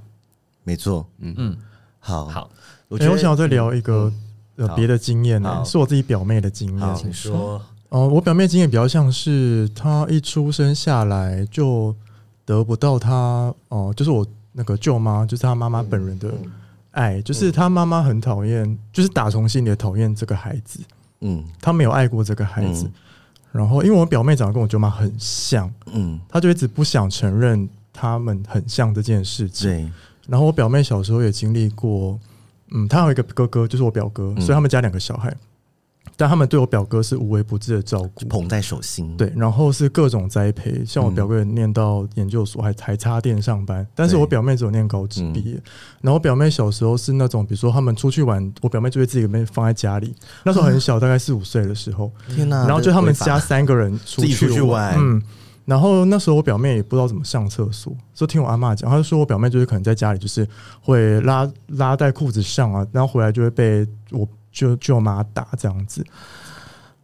[0.65, 1.57] 没错，嗯嗯，
[1.99, 2.51] 好好。
[2.89, 4.11] 我觉得我想要再聊一个
[4.57, 6.95] 呃别的经验呢，是我自己表妹的经验。
[6.95, 7.61] 请说。
[7.87, 11.95] 哦，我表妹经验比较像是她一出生下来就
[12.43, 16.33] 得不到她哦，就是我那个舅妈，就是她妈妈本人的
[16.91, 20.81] 爱，就是她妈妈很讨厌，就是打从心里讨厌这个孩子。
[21.21, 22.91] 嗯，她没有爱过这个孩子。
[23.55, 29.69] 然后，因为我表妹长得跟我舅妈很像，嗯，她就一直不想承认他们很像这件事情。
[29.69, 29.89] 对。
[30.27, 32.19] 然后我表妹小时候也经历过，
[32.71, 35.33] 嗯，她有一个哥哥，就是我表哥，所以他们家两个小孩。
[36.17, 39.17] 但他们对我表哥是无微不至的照顾，捧在手心。
[39.17, 43.85] 对，然后是各种栽培，像我表哥也念到研究所，还还插电上班。
[43.93, 45.53] 但是我表妹只有念高职毕业。
[46.01, 50.15] 然后我表妹小时候是那种，比如说他们出去玩，我表妹就会自己给放在家里。
[50.43, 52.09] 那时候很小，大概四五岁的时候。
[52.33, 52.65] 天哪！
[52.65, 54.95] 然后就他们家三个人出去玩。
[54.97, 55.21] 嗯。
[55.65, 60.47] 然后那时候我表妹也不知道怎么上厕所，就听我阿嬷讲，她就说我表妹就是可能在家里就是
[60.79, 64.25] 会拉拉在裤子上啊，然后回来就会被我。
[64.55, 66.01] 就舅妈打这样子，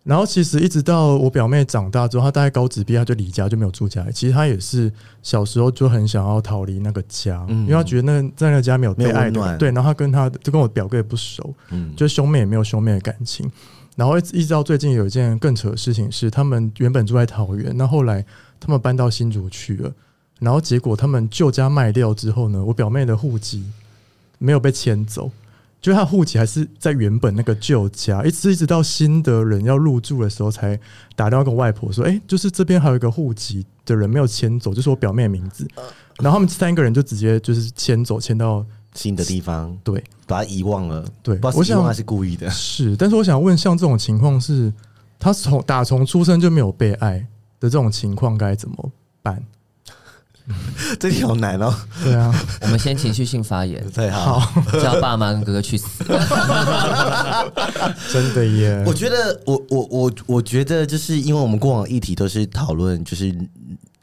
[0.04, 4.12] 然后其实一直到我表妹长大之后，她大概高职毕业，她就离家就没有住家里。
[4.14, 9.58] 其实她也是小时候就很想要逃离那个家，因为她觉得那在那个家没有被爱的。
[9.58, 11.54] 对，然后她跟她就跟我表哥也不熟，
[11.98, 13.52] 就兄妹也没有兄妹的感情。
[13.98, 18.26] 然后一直一直到最近有一件更扯的事情是，他们原本住在桃园，那后来
[18.60, 19.92] 他们搬到新竹去了，
[20.40, 23.66] 然后结果他们旧家卖掉之后呢，我表妹的户籍
[24.40, 25.30] 没有被迁走。
[25.82, 30.80] 就他户籍还是在原本那个旧家，一直一直到新的人要入住的时候，才
[31.16, 35.68] 打电话跟外婆说：“哎、欸，就是这边还有一个户籍的人没有迁走，就是我表妹的名字。”
[36.22, 38.64] 然后他们三个人就直接就是迁走，迁到
[38.94, 41.04] 新的地方，对，把他遗忘了。
[41.24, 42.96] 对，我想他是故意的，是。
[42.96, 44.72] 但是我想问，像这种情况是，
[45.18, 47.18] 他从打从出生就没有被爱
[47.60, 48.92] 的这种情况，该怎么
[49.24, 49.44] 办？
[51.00, 51.74] 这题好难哦。
[52.04, 54.42] 对啊， 我们先情绪性发言，对，好，
[54.82, 56.04] 叫爸妈跟哥哥去死。
[58.12, 58.84] 真的耶！
[58.86, 63.34] 我觉得，我我我我觉得，就是因为我们过往议题都是讨论，就是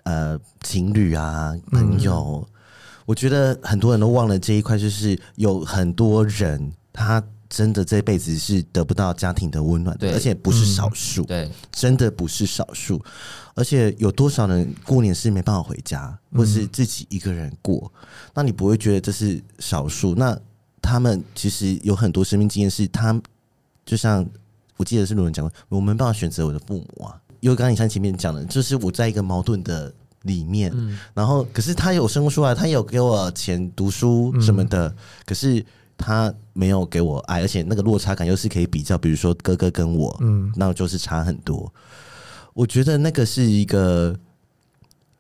[0.05, 2.47] 呃，情侣啊，朋友。
[2.47, 2.61] 嗯、
[3.07, 7.23] 我觉得很多人都忘了这一块，就是有很多人他。
[7.49, 13.03] 真的这辈子是得不到家庭的温暖的，而且不是少数，嗯、对，真的不是少数。
[13.55, 17.91] 而且有多少人过年是没办法回家，或是自己一个人过？
[18.03, 20.15] 嗯、那你不会觉得这是少数？
[20.15, 20.39] 那
[20.83, 23.19] 他们其实有很多生命经验，是他
[23.87, 24.25] 就像
[24.77, 27.19] 我记得是路人讲过，我没办法选择我的父母啊。
[27.41, 29.91] 因为刚刚你像前面讲的，就是我在一个矛盾的
[30.23, 35.65] 里面，嗯、然后可是他有生出来，他有给我钱读书什么的，嗯、可是。
[35.99, 41.71] 他没有给我爱，而且那个落差感又是可以比较，比如说哥哥跟我，嗯，那就是差很多。
[42.55, 44.17] 我觉得那个是一个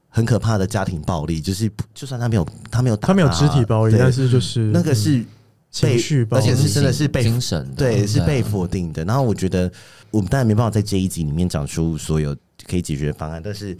[0.08, 5.26] 很可怕的家庭暴力，就是就算他没有他没有打他，他没有肢体暴力，但是就是那个是被，
[5.70, 9.04] 情绪，而且是真的是被精神对，是被否定的。
[9.04, 9.70] 然后我觉得
[10.12, 12.34] 我们当然没办法在这一集里面讲出所有
[12.68, 13.76] 可以解决的方案，但是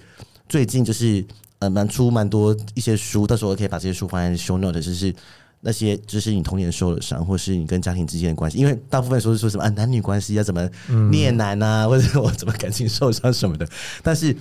[0.49, 1.24] 最近就是
[1.61, 5.14] 呃蛮出蛮多一些书，到时候可以把这些书放在 show note，就是。
[5.61, 10.68] 那些就是你童年受了伤，或是你跟家庭之间的关系，因为大部分说是说什么啊男女关系要怎么
[11.11, 13.68] 恋男啊，嗯、或者我怎么感情受伤什么的。
[14.02, 14.36] 但是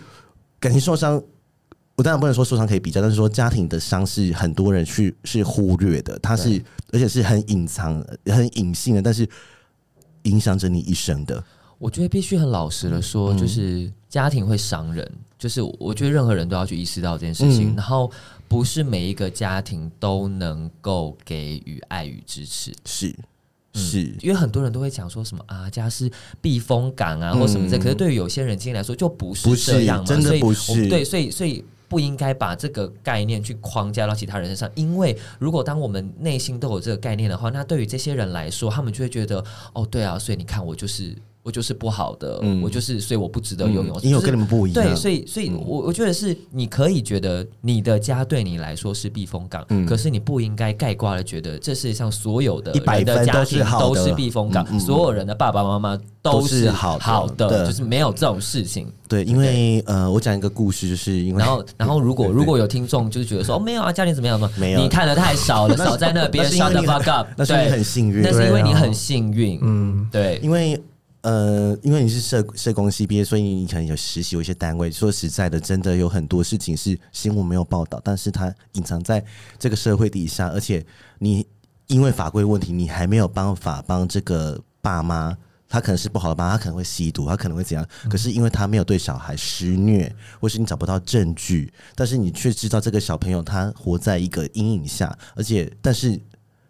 [0.60, 1.22] 感情受伤，
[1.96, 6.62] 我当然不能说受伤可以比较，但是说家庭的伤是很多人去是忽略的，它是
[6.92, 9.28] 而且是很隐藏、很隐性的，但是
[10.24, 11.44] 影响着你一生的。
[11.80, 17.74] 我觉得必须很老实的说，嗯、就是家庭会伤人，就是我觉得任何人都要去意识到这件事情。
[17.74, 18.12] 嗯、然后
[18.48, 23.16] 不是每一个家庭都能够给予爱与支持，是
[23.74, 39.44] 是、嗯，因为很多人都会讲说什么啊，家是避风港啊，或什么这，嗯、可是对于有些人今天来说就不是这样嘛，真的不是，对，所以所以不应该把这个概念去框架到其他人身上，因为如果当我们内心都有这个概念的话，那对于这些人来说，他们就会觉得
[39.74, 41.16] 哦，对啊，所以你看我就是。
[41.48, 43.98] 我就是不好的，嗯、我就是，所以我不值得拥有。
[44.02, 58.92] 因为我跟你们不一样，对，所以，所以我我觉得是，你可以觉得你的家对你来说是避风港，嗯、可是你不应该概括的觉得这世界上所有的人的家庭都是避风港，嗯嗯、所有人的爸爸妈妈都是好好的，就是没有这种事情。
[59.08, 64.52] 对，因为呃，我讲一个故事，就是因为然后，然后如果如果有听众就是觉得说哦，没有啊，家庭怎么样吗？
[64.58, 70.78] 没有，你看的太少了， 少在那边 shut the fuck up，那是因为很幸运，那是因为你很幸运，嗯，对，因为。
[71.28, 74.90] 呃，因为你是社社工系毕业，所以你可能有实习，有一些单位。
[74.90, 79.22] 说实在的，真的有很多事情是新闻没有报道，但是它隐藏在
[79.60, 80.48] 这个社会底下。
[80.48, 80.86] 而且
[81.20, 81.46] 你
[81.88, 87.86] 因为法规问题，你还没有办法帮这个爸妈，他可能是不好的爸妈，他可能会吸毒，他可能会怎样。
[88.10, 96.18] 可是因为他没有对小孩施虐，或是你找不到证据，但是你却知道这个小朋友他活在一个阴影下，而且但是。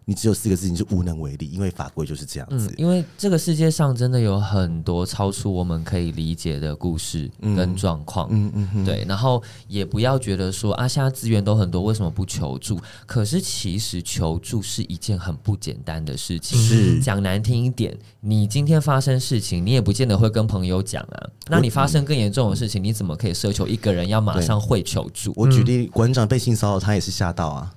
[0.10, 2.70] 你只有四个字，你是无能为力，因为法规就是这样子。
[2.70, 8.26] 嗯，因为这个世界上真的有很多超出我们可以理解的故事跟状况。
[8.32, 9.04] 嗯嗯嗯，对。
[9.06, 12.80] 然后也不要觉得说啊，现在资源都很多，为什么不求助？
[13.06, 16.58] 可是其实求助是一件很不简单的事情。
[16.58, 21.30] 是讲难听一点，你今天发生事情，你也不见得会跟朋友讲啊。
[21.50, 25.34] 那你发生更严重的事情，你怎么可以奢求一个人要马上会求助？
[25.36, 27.74] 我举例，馆长被性骚扰，他也是吓到啊。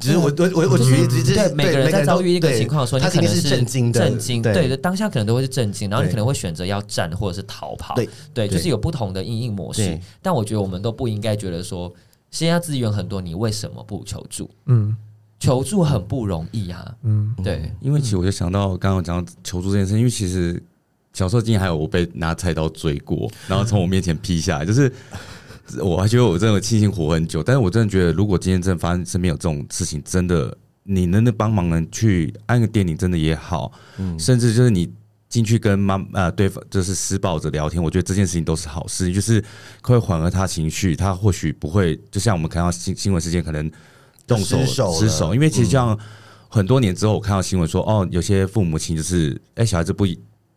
[0.00, 9.98] 只是我我我我举例，只是对每个人在遭遇一个情况的时候，你可能是震惊的，震惊，对，当下可能都会是震惊，然后你可能会选择要战或者是逃跑，对对，就是有不同的应应模式。
[10.22, 11.92] 但我觉得我们都不应该觉得说，
[12.30, 14.48] 现在资源很多，你为什么不求助？
[14.66, 14.96] 嗯，
[15.40, 16.94] 求助很不容易啊。
[17.02, 20.62] 嗯，对，因为其实我就想到刚刚讲求助这件事，因为其实
[21.12, 24.92] 小时候经验还有我被拿菜刀追过，然后从我面前劈下来，就是。
[25.80, 34.90] 我还觉得我真的庆幸活很久，但是我真的觉得，如果今天真的发生身边有这种事情，真的你能能帮忙人去按个电铃，真的也好，嗯，甚至就是你
[35.28, 39.44] 进去跟妈呃对方就是施暴者聊天，我觉得这件事情都是好事，就是
[39.82, 43.70] 会缓和他情绪，他或许不会就像我们看到新新闻事件可能
[44.26, 45.98] 动手失手，因为其实像
[46.48, 50.06] 很多年之后，我看到新闻说，哦，有些父母亲就是哎、欸、小孩子不。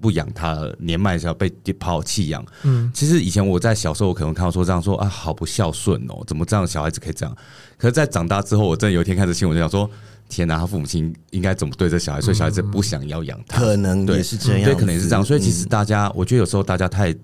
[0.02, 1.50] 不养他，年迈的时候被
[1.80, 2.44] 抛弃养。
[2.64, 7.38] 嗯，其实以前我在小时候，我可能看到说这样说啊，好不孝顺哦，怎么这样小孩子可以这样？
[7.78, 9.90] 可是，在长大之后，我真的有一天看这新闻，就想说，
[10.28, 12.20] 天哪，他父母亲应该怎么对这小孩？
[12.20, 15.24] 所以小孩子不想要养他，可能也是这样，对，可能也是这样。
[15.24, 17.16] 所以其实大家，我觉得有时候大家太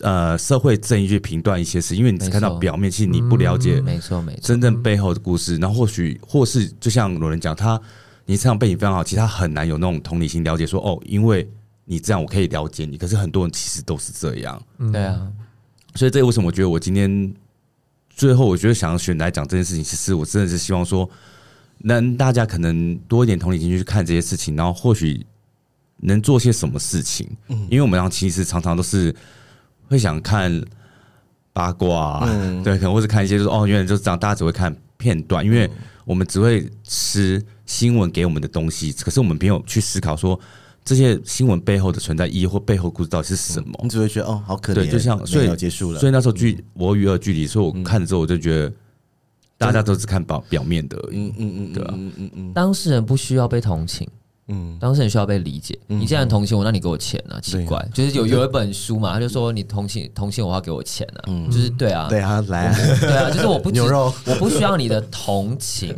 [0.00, 5.56] 呃社会正义去评断一些事，因为你只看到表面，其实你不了解，没错没错，真正背后的故事。
[5.56, 7.80] 然后或许或是就像有人讲，他
[8.26, 11.48] 你成长背景非常好，其实他很难有那种同理心，了解说哦，因为。
[11.86, 15.30] 你这样我可以了解你，可是很多人其实都是这样，对啊，
[15.94, 17.34] 所以这为什么我觉得我今天
[18.08, 21.08] 最后我觉得想要选来讲这件事情，其实我真的是希望说，
[21.78, 25.26] 能大家可能多一点同理心去看这些事情，然后或许
[25.98, 29.14] 能做些什么事情，嗯，因为我们俩其实常常都是
[29.88, 30.64] 会想看
[31.52, 35.70] 八卦，嗯，对，可能或是看一些就是哦，原来就是这样，大家只会看片段，因为
[36.06, 40.40] 我们只会吃新闻给我们的东西，可是我们没有去思考说。
[40.84, 43.72] 这些新闻背后的存在意义或背后故事到底是什么？
[43.82, 44.76] 你只会觉得哦，好可怜。
[44.76, 45.98] 对，就像所以结束了。
[45.98, 48.72] 所以那时候距我与恶距离，所以我看了之后我就觉得，
[49.56, 51.16] 大家都只看表表面的而已。
[51.16, 52.52] 嗯嗯嗯，对啊，嗯嗯嗯。
[52.52, 54.06] 当事人不需要被同情，
[54.48, 55.78] 嗯，当事人需要被理解。
[55.86, 57.40] 你既然同情我，那你给我钱啊？
[57.40, 61.24] 奇怪，就是有有一本书嘛，他就说你同情同情我，要给我钱啊。
[61.28, 65.96] 嗯，就是对啊，对啊，来，对啊，就是我不 牛肉， 我不需要你的同情。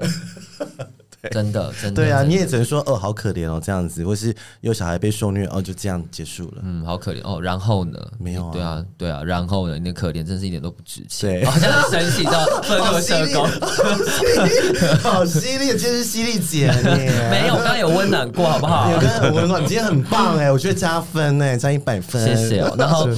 [1.31, 6.63] 真的，真的，对啊，你也只能说哦，好可怜哦，这样子，或是有小孩被受虐哦，就这样结束了。
[6.63, 7.41] 嗯，好可怜哦。
[7.41, 7.99] 然后呢？
[8.19, 8.53] 没有啊。
[8.53, 9.23] 对啊，对啊。
[9.25, 9.79] 然后呢？
[9.79, 11.41] 你的可怜真是一点都不值钱。
[11.41, 13.47] 对，好像生气到愤怒社工，
[15.03, 16.71] 好犀利，今天是犀利姐。
[17.31, 18.91] 没有，我刚刚有温暖过，好不好？
[18.91, 22.75] 有刚刚很温暖，你今天很棒哎，我觉得加分哎，加一百分，谢谢哦。
[22.79, 23.09] 然后，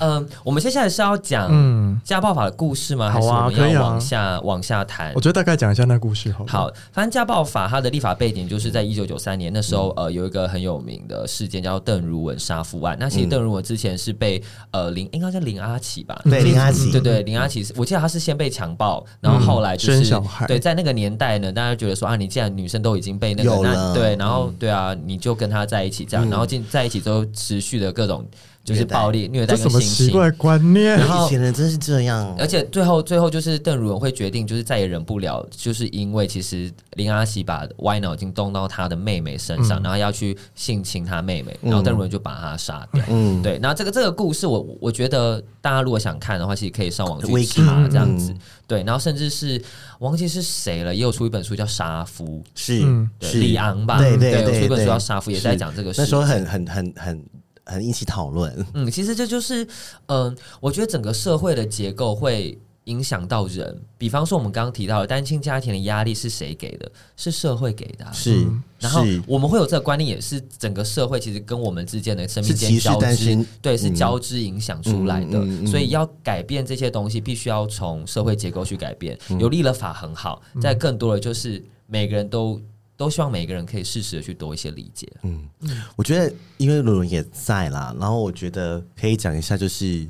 [0.00, 3.10] 嗯，我们接下来是要讲嗯家暴法的故事吗？
[3.10, 5.12] 还是我们要往下往下谈？
[5.14, 6.44] 我觉得大概讲一下那故事好。
[6.46, 7.37] 好，反正家暴。
[7.38, 12.96] 道法它的立法背景就是在一九九三年那时候，呃，有一个很有名的事件叫邓如文杀夫案。
[12.98, 16.20] 那其实邓如文之前是被呃林应该叫林阿奇吧？
[16.24, 20.48] 对，林阿奇，对对，林阿奇是我记得他是先被强暴，然后后来就是、嗯、小孩。
[20.48, 28.26] 对，在那个年代呢，大家觉得说啊，你既然女生都已经被那个那对，然后对啊，你就跟他在一起这样，嗯、然后进在一起之后持续的各种。
[28.68, 30.98] 就是暴力虐待，这什么奇怪观念？
[30.98, 43.02] 然后以前人真是这样，而且最后最后就是邓如文会决定，就是再也忍不了，就是因为其实林阿喜把歪脑筋动到他的妹妹身上，然后要去性侵他妹妹，然后邓如文就把他杀掉。
[43.08, 43.58] 嗯，对。
[43.62, 48.34] 然后这个这个故事，我我觉得大家如果想看的话，其实可以上网去查这样子。
[48.66, 49.60] 对，然后甚至是
[50.00, 52.80] 忘记是谁了，也有出一本书叫《杀夫》，是
[53.20, 53.98] 是李昂吧？
[53.98, 56.02] 对对对，有出一本书叫《杀夫》，也在讲这个事。
[56.02, 57.24] 那时候很很很很。
[57.68, 58.66] 很引起讨论。
[58.74, 59.64] 嗯，其实这就是，
[60.06, 63.80] 嗯、呃，我觉得整个社会的结构会影响到人。
[63.98, 66.90] 比方说，我们刚刚提到的单亲家庭的压力是谁给的？
[67.16, 68.12] 是社会给的、啊。
[68.12, 68.46] 是，
[68.80, 75.38] 然后我们会有这个观念，也是整个社会其实跟我们之间的生命间交织，对，是交织影响出来的。
[75.38, 79.18] 嗯嗯嗯、所以要改变这些东西，必须要从社会结构去改变。
[79.28, 82.60] 嗯、有立了法很好，再更多的就是每个人都。
[82.98, 85.08] 都希望每个人可以适时的去多一些理解。
[85.22, 85.48] 嗯，
[85.94, 90.04] 我觉得因为伦伦也在啦，然后我觉得可以讲一下，就是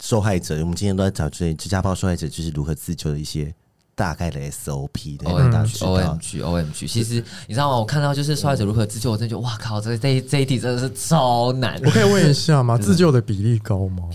[0.00, 3.54] 受害者，我们今天都在讲这这家暴受害者就是如何自救的一些
[3.94, 5.26] 大概的 SOP 的。
[5.26, 7.76] OMG，OMG，其实你知道吗？
[7.78, 11.78] 我看到就是受害者如何自救，我真的觉得哇靠，这这一这一题真的是超难。
[11.84, 12.78] 我可以问一下吗？
[12.78, 14.08] 自救的比例高吗？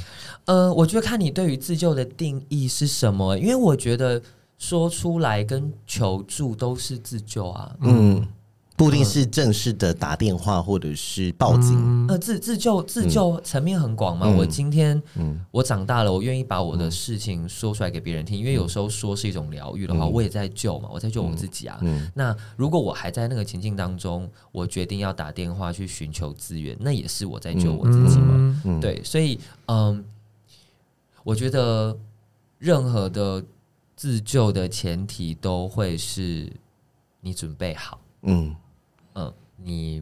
[0.45, 4.19] 呃，我觉得看你对于自救的定义是什么，因为我觉得。
[4.59, 8.27] 说出来跟求助都是自救啊，嗯，
[8.75, 14.27] 不一定是正式的打电话或者是报警，嗯、呃，自自救自救层面很广嘛。
[14.27, 21.79] 嗯、我今天，嗯，我长大了，我愿意把我的事情说出来给别人听，因为有时候说是一种疗愈的话，嗯、我也在救嘛，我在救我自己啊。
[21.81, 28.79] 嗯，那如果我还在那个情境当中，我决定要打电话去寻求资源，那也是我在救我自己嘛。
[28.81, 30.03] 对，所以，嗯，
[31.23, 31.97] 我觉得
[32.57, 33.41] 任何的。
[33.99, 36.49] 自救的前提都会是
[37.19, 38.55] 你准备好，嗯。
[39.15, 40.01] 嗯，你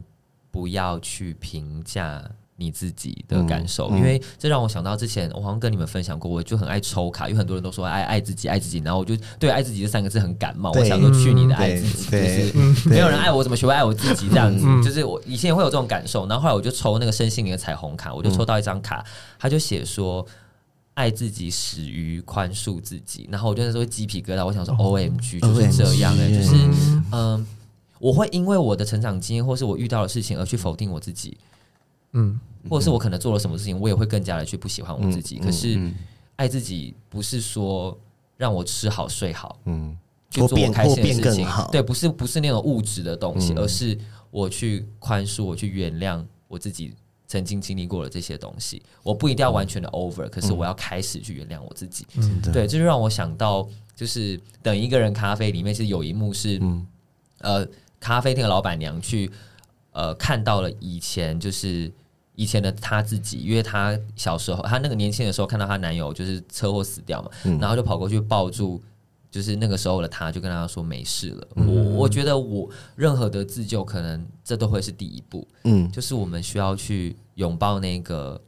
[0.52, 2.22] 不要去评价
[2.54, 14.28] 你自己的感受，因为这让我想到之前我好像跟你们分享过，我就很爱抽卡，因为很多人都说爱爱自己，爱自己，然后我就对“爱自己”这三个字很感冒，我想说去你的爱自己，就是没有人爱我，怎么学会爱我自己？
[14.28, 19.04] 这样子，嗯、就是我以前也会有这种感受，然后后来我就抽那个身心灵的彩虹卡，我就抽到一张卡，
[19.40, 20.24] 他就写说。
[20.98, 27.46] 爱自己始于宽恕自己，然后我就那时候鸡皮疙瘩，我想说 O M G 就是这样的、欸，就是嗯、呃，
[28.00, 31.38] 我会因为我的成长经验或是我遇到的事情而去否定我自己，
[32.14, 35.38] 嗯，或者是我可能做了什么事情，我也会更加的去不喜欢我自己。
[35.38, 35.80] 可是
[36.34, 37.96] 爱自己不是说
[38.36, 39.96] 让我吃好睡好，嗯，
[40.30, 43.96] 去做我开心的事情，对，不是不是那种物质的东西，而是
[44.32, 46.92] 我去宽恕，我去原谅我自己。
[47.28, 52.06] 曾经经历过了这些东西，我不一定要完全的 over，、嗯、可是我要开始去原谅我自己。
[52.16, 56.86] 嗯、对，这就让我想到，就是等一个人咖啡里面，其实有一幕是，嗯、
[57.40, 57.68] 呃，
[58.00, 59.30] 咖啡店的老板娘去，
[59.92, 61.92] 呃，看到了以前就是
[62.34, 68.82] 以前的她自己，因为她小时候，她那个年轻的时候看到她男友就是车祸死掉嘛，嗯、然后就跑过去抱住。
[69.30, 71.48] 就是那个时候的他，就跟他说没事了。
[71.56, 75.46] 嗯、我我觉得我任何的自救，可能这都会是第一步。
[75.64, 78.40] 嗯，就是我们需要去拥抱那个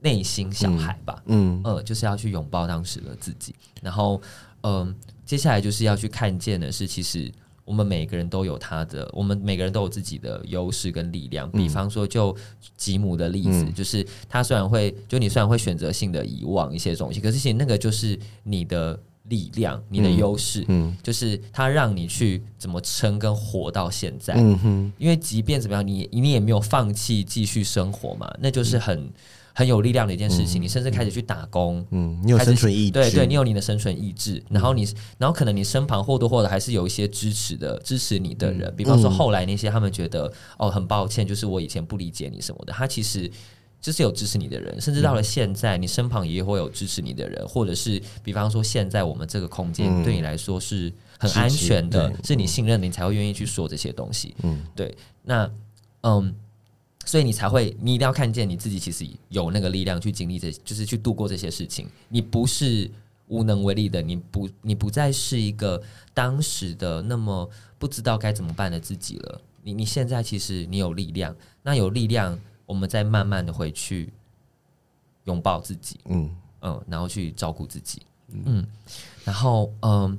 [0.00, 1.22] 内心小孩吧。
[1.26, 3.54] 嗯，呃，就是要去拥抱当时的自己。
[3.82, 4.20] 然后，
[4.62, 4.94] 嗯、呃，
[5.26, 7.30] 接下来就是要去看见的是，其实
[7.66, 11.50] 我们每个人都有他的，我们每个人都有自己的优势跟力量。
[11.50, 12.34] 比方说，就
[12.78, 18.98] 吉姆的例子，嗯、就是他虽然会，就你虽然会选择性的遗忘一些东西，可是其实那个就是你的。
[19.28, 29.12] 力量，你的优势，嗯，嗯，就是它让你去怎么撑跟活到现在，嗯哼，因为即便怎么样，你你也没有放弃继续生活嘛，那就是很、嗯、
[29.54, 30.60] 很有力量的一件事情。
[30.60, 43.30] 嗯、你甚至开始去打工，嗯，你有生存意志，对对，你有你的生存意志，然后你，然后可能你身旁或多或少还是有一些支持的支持你的人，比方说后来那些他们觉得哦，很抱歉，就是我以前不理解你什么的，他其实。
[43.84, 54.34] 就是有支持你的人，甚至到了现在，你身旁也会有支持你的人，或者是比方说，现在我们这个空间对你来说是很安全的，是你信任的，你才会愿意去说这些东西。
[54.42, 54.96] 嗯，对。
[55.22, 55.50] 那
[56.00, 56.34] 嗯，
[57.04, 61.86] 所以你才会，你一定要看见你自己其实有那个力量去经历这，就是去度过这些事情。
[62.08, 62.90] 你不是
[63.28, 65.78] 无能为力的，你不，你不再是一个
[66.14, 67.46] 当时的那么
[67.78, 69.38] 不知道该怎么办的自己了。
[69.62, 72.40] 你，你现在其实你有力量，那有力量。
[72.66, 74.12] 我们再慢慢的回去
[75.24, 76.36] 拥抱自己，嗯。
[76.66, 78.00] 嗯，然后去照顾自己，
[78.32, 78.66] 嗯，
[79.22, 80.18] 然后嗯，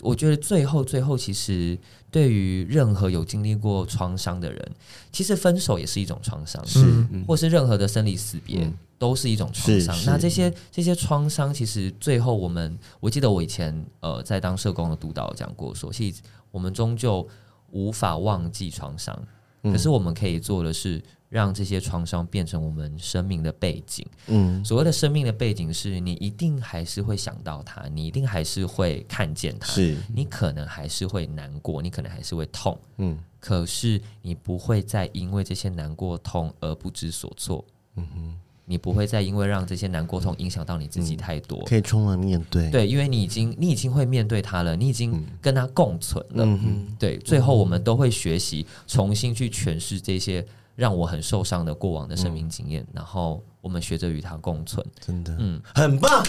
[0.00, 1.78] 我觉得最后最后，其实
[2.10, 4.72] 对于任何有经历过创伤的人，
[5.12, 6.84] 其实分手也是一种创伤，是，
[7.28, 9.96] 或是任何的生离死别、嗯、都是一种创伤。
[10.04, 16.20] 那这些这些创伤，其实最后我们，我记得我以前呃在当社工的督导讲过说，说其实
[16.50, 17.24] 我们终究
[17.70, 19.16] 无法忘记创伤，
[19.62, 21.00] 可是我们可以做的是。
[21.28, 24.06] 让这些创伤变成我们生命的背景。
[24.28, 32.78] 嗯，所谓的生命的背景是你一定还是会想到它，你一定还是会看见它，是你可能还是会难过，你可能还是会痛。
[32.96, 37.62] 嗯，可是你不会再因为这些难过痛而不知所措。
[37.96, 42.70] 嗯哼，你不会再因为让这些难过痛影响到你自己太多，可以充分面对。
[42.70, 46.44] 对，因为你已经你已经会面对它了，你已经跟它共存了。
[46.44, 50.42] 嗯哼，对，最后我们都会学习重新去诠释这些。
[50.78, 56.24] 让我很受伤的过往的生命经验，嗯、然后我们学着与它共存，真的，嗯，很棒。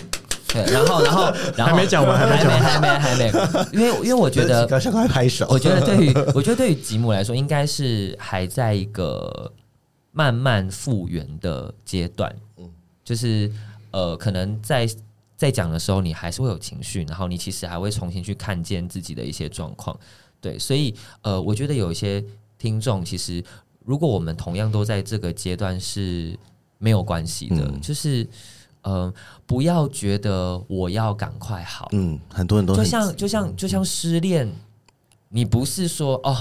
[0.48, 3.32] 对，然后，然后， 然后还没讲完，还没，还没，还没，
[3.72, 4.66] 因为，因为我觉得，
[5.08, 5.46] 拍手。
[5.52, 9.54] 我觉得对于， 我觉得对于吉姆来说，应该是还在一个
[10.12, 12.36] 慢慢复原的阶段。
[12.58, 12.68] 嗯，
[13.04, 13.52] 就是
[13.92, 14.90] 呃，可能在
[15.38, 19.96] 在讲的时候，你还是会有情绪，然后你其实还会重新去看见自己的一些状况。
[20.42, 22.26] 对，所以呃，我觉得有一些
[22.58, 23.44] 听众其实。
[23.90, 26.38] 如果我们同样都在这个阶段是
[26.78, 28.30] 没有关系的，嗯、就是
[28.84, 29.12] 呃，
[29.48, 31.90] 不要觉得我要赶快好。
[31.94, 34.54] 嗯，很多人都就像就像就像失恋，嗯、
[35.30, 36.38] 你不是说哦，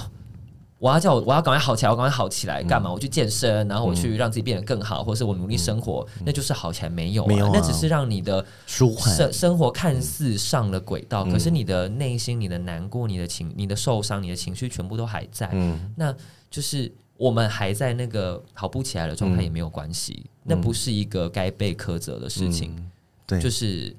[0.77, 2.91] 我要叫我我要赶快好起来，我赶快好起来干嘛？
[2.91, 7.27] 嗯、我去健身，然后我去让自己变得更好，嗯、或是我努力生活，嗯、那就是好起来没有、啊？
[7.27, 15.49] 没有、啊，那只是让你的生生生活看似上了轨道，嗯、可是你的内心、你的难过、你的情、你的受伤、你的情绪全部都还在。
[15.53, 16.15] 嗯，那
[16.51, 16.93] 就是。
[17.19, 22.73] 我们还在那个好不起来的状态也没有关系，嗯、那不是一个该被苛责的事情。
[22.77, 22.91] 嗯、
[23.27, 23.93] 对，就是，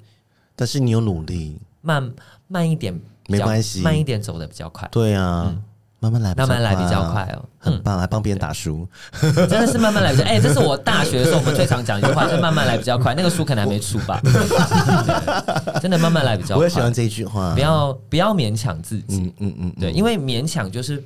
[0.55, 2.11] 但是你有努力，慢
[2.47, 4.89] 慢一点没关系，慢一点走的比较快。
[4.91, 5.63] 对啊，嗯、
[5.99, 8.87] 慢慢来，慢慢来比较快哦，很棒，还帮别人打书，
[9.21, 10.23] 真的是慢慢来比较。
[10.23, 13.13] 哎、欸，这是我大学的时候我们最常讲一句话，是慢慢来比较快。
[13.15, 14.19] 那个书可能还没出吧？
[15.79, 16.57] 真的慢慢来比较快。
[16.57, 19.21] 我也喜欢这一句话，不要不要勉强自己。
[19.21, 21.03] 嗯嗯嗯，对，因为勉强就是。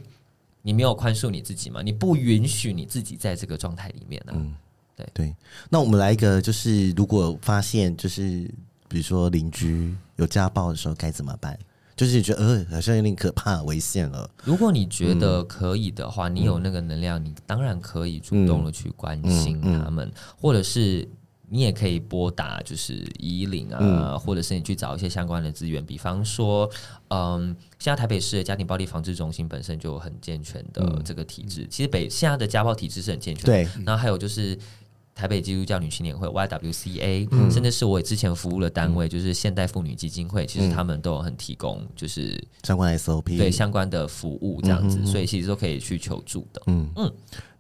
[0.65, 1.83] 你没有宽恕你自己吗？
[1.83, 4.35] 你不允许你自己在这个状态里面呢、啊？
[4.35, 4.55] 嗯，
[4.95, 5.35] 对对。
[5.69, 8.51] 那我们来一个，就是如果发现，就是
[8.87, 11.55] 比如说邻居有家暴的时候该怎么办？
[11.95, 14.27] 就是你觉得呃，好像有点可怕、危险了。
[14.43, 21.07] 如果你觉得可以的话，嗯、你有那个能量，你当然可以主动的去关心他们，嗯嗯嗯、或者是。
[21.49, 26.69] 你也可以拨打，就是一一零啊，嗯、或者是你去找一些相关的资源，比方说，
[27.09, 31.61] 嗯，现在台北市的家庭暴力防治中心本身就有很健全的这个体制。
[31.61, 33.51] 嗯、其实北现在的家暴体制是很健全的。
[33.51, 33.83] 对。
[33.85, 34.57] 然后还有就是
[35.13, 46.61] 台北基督教女青年会 YWCA，、嗯、甚至是我之前服务的单位，就是现代妇女基金会，其实他们都有很提供就是相关 SOP，对相关的服务这样子，所以其实都可以去求助的。
[46.65, 47.13] 嗯嗯。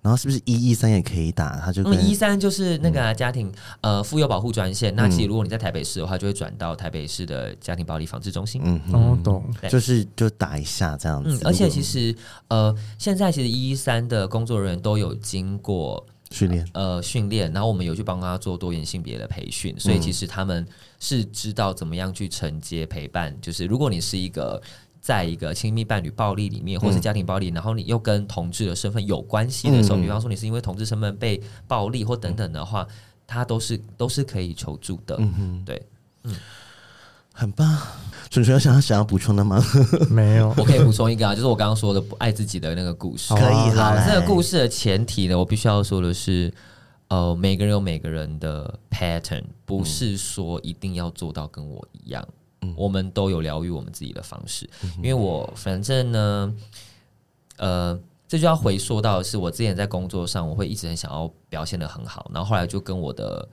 [0.05, 1.59] 然后是不是一一三也可以打？
[1.65, 3.47] 他就跟一三就是那个家庭、
[3.81, 4.95] 嗯、呃妇幼保护专线。
[4.95, 8.61] 那其实如果你在台北市的话，就会转到台北市的家庭暴力防治中心。
[8.63, 9.43] 嗯，懂，懂。
[9.59, 11.39] 对就是就打一下这样子。
[11.41, 12.15] 嗯，而且其实
[12.49, 17.51] 呃，现在其实一一三的工作人员都有经过训练，呃，训练。
[17.51, 20.63] 然后我们有去帮他做多元性别的培训，所以其实他们
[20.99, 23.35] 是知道怎么样去承接陪伴。
[23.41, 24.61] 就是如果你是一个。
[25.05, 32.87] 在一个亲密伴侣暴力里面，或是家庭暴力，嗯、然后你又跟同志的身份有关系的时候，嗯、比方说你是因为同志身份被暴力或等等的话，
[33.27, 35.15] 他都是都是可以求助的。
[35.19, 35.79] 嗯哼，对，
[36.23, 36.35] 嗯，
[37.31, 37.79] 很棒。
[38.31, 39.63] 纯纯有想要想要补充的吗？
[40.09, 43.31] 没有，我可以补充一个啊，就是我刚刚说的不爱自己的那个故事。
[43.35, 46.51] 可以啦，这个故事的前提呢，我必须要说的是，
[47.09, 52.27] 呃，每个人有每个人的 pattern，不是说一定要做到跟我一样。
[52.77, 56.55] 我们都有疗愈我们自己的方式，因为我反正呢，
[57.57, 63.47] 呃，这就要回溯到的是我之前在工作上，我会一直很想要表现的很好，然后后来就跟我的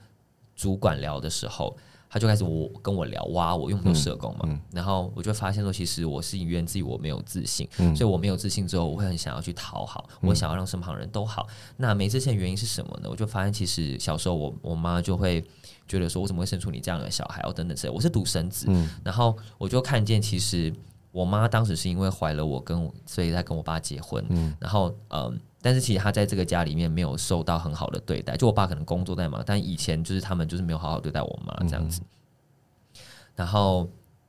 [0.55, 1.75] 主管聊的时候，
[2.13, 4.41] 他就开始我跟我聊哇，我用不用社工嘛？
[4.43, 11.47] 嗯嗯、然后我就发现说，其实我是源自于我没有自信，嗯、所以我没有自信之后，我会很想要去讨好，我想要让身旁人都好。
[11.75, 13.09] 那没自信的原因是什么呢？
[13.09, 15.43] 我就发现，其实小时候我我妈就会。
[15.85, 17.41] 觉得说，我怎么会生出你这样的小孩？
[17.41, 17.93] 哦，等等之类。
[17.93, 20.73] 我是独生子，嗯、然后我就看见，其实
[21.13, 24.21] 我妈当时是因为怀了我，跟我，所以在跟我爸结婚。
[24.29, 28.35] 嗯、然后，嗯，但是其实她在这个家里面没有受到很好的对待。
[28.35, 32.01] 就我爸可能工作在忙，但以前就是他们就是没有好好对待我妈这样子。
[32.01, 32.99] 嗯、
[33.35, 33.87] 然后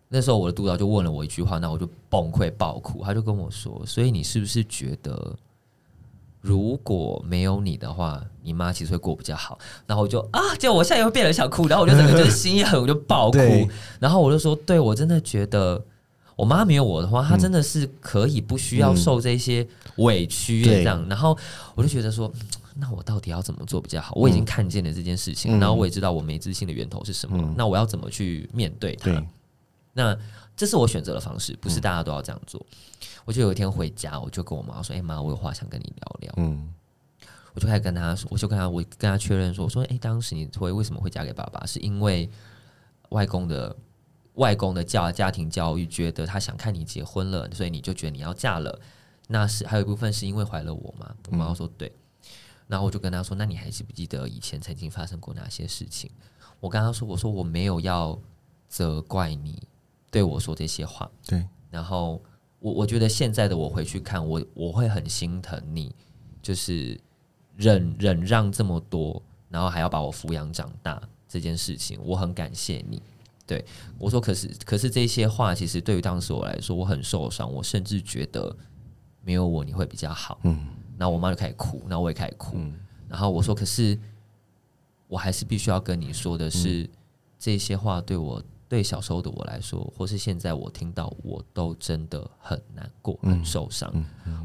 [0.09, 3.03] 那时候我的督导就问了我一句话，那我就崩溃爆哭。
[3.03, 5.35] 他就跟我说：“所以你是不是觉得？”
[6.43, 9.59] 如果没有你的话，你妈其实会过比较好。
[9.87, 13.39] 然后我就啊，就我现在又变得想哭，然后我就整个就是心一狠，我就爆哭。
[13.99, 15.83] 然后我就说，对我真的觉得，
[16.37, 19.67] 我妈没有我的话，她真的是可以不需要受这些
[19.97, 21.01] 委屈这样。
[21.05, 21.37] 嗯、然后
[21.75, 22.33] 我就觉得说，
[22.77, 24.13] 那我到底要怎么做比较好？
[24.17, 27.37] 我已经看见了这件事情，嗯、然后我也知道我没自信的源头是什么。
[27.39, 29.11] 嗯、那我要怎么去面对它？
[29.11, 29.29] 对
[29.93, 30.17] 那
[30.57, 32.61] 这是我选择的方式，不是大家都要这样做。
[32.71, 32.77] 嗯、
[33.25, 36.73] 我就有一天回家，我就跟我妈说：“哎、欸、妈，我有话想跟你聊聊。”嗯。
[37.55, 41.65] 我就开始跟他说，我就跟他，我跟他确认说，我说，哎、欸，当时你会为什么会嫁给爸爸？
[41.65, 42.29] 是因为
[43.11, 43.77] 外公的
[44.35, 48.81] 外公的教家庭教育，觉得他想看你结婚了，所以你就觉得你要嫁了。
[49.29, 51.15] 那是还有一部分是因为怀了我嘛？
[51.31, 51.93] 我妈妈说对。
[52.67, 56.11] 然后我就跟他说，那你还记不记得以前曾经发生过哪些事情？
[56.61, 58.19] 我跟他说，我说我没有要
[58.69, 59.63] 责怪你
[60.11, 61.11] 对我说这些话。
[61.27, 61.47] 对。
[61.71, 62.23] 然后
[62.59, 65.95] 我我觉得现在的我回去看我，我会很心疼你，
[66.43, 67.01] 就是。
[67.57, 73.01] 忍忍让这么多，然后还要把我抚养长大这件事情，我很感谢你。
[73.47, 73.65] 对
[73.99, 78.55] 我说，可是可是这些话，其实对于当时我来说，我很受伤，我甚至觉得
[79.23, 80.41] 没有我你会比较好。
[80.45, 80.67] 嗯，
[80.97, 82.57] 然后我妈就开始哭，然后我也开始哭。
[82.57, 82.75] 嗯，
[83.09, 83.99] 然后我说，可是
[85.09, 86.89] 我还是必须要跟你说的是，嗯，
[87.39, 93.93] 这些话对我对小时候的我来说，或是现在我听到，我都真的很难过，很受伤。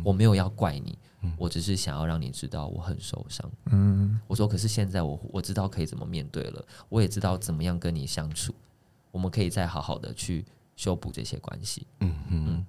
[0.04, 0.97] 我没有要怪你。
[1.38, 3.52] 我只是想要让你知道我很受伤。
[3.72, 8.56] 嗯，我说，可是现在我我知道可以怎么面对了，我也知道怎么样跟你相处，
[9.12, 10.45] 我们可以再好好的去
[10.76, 11.86] 修补这些关系。
[12.01, 12.66] 嗯嗯。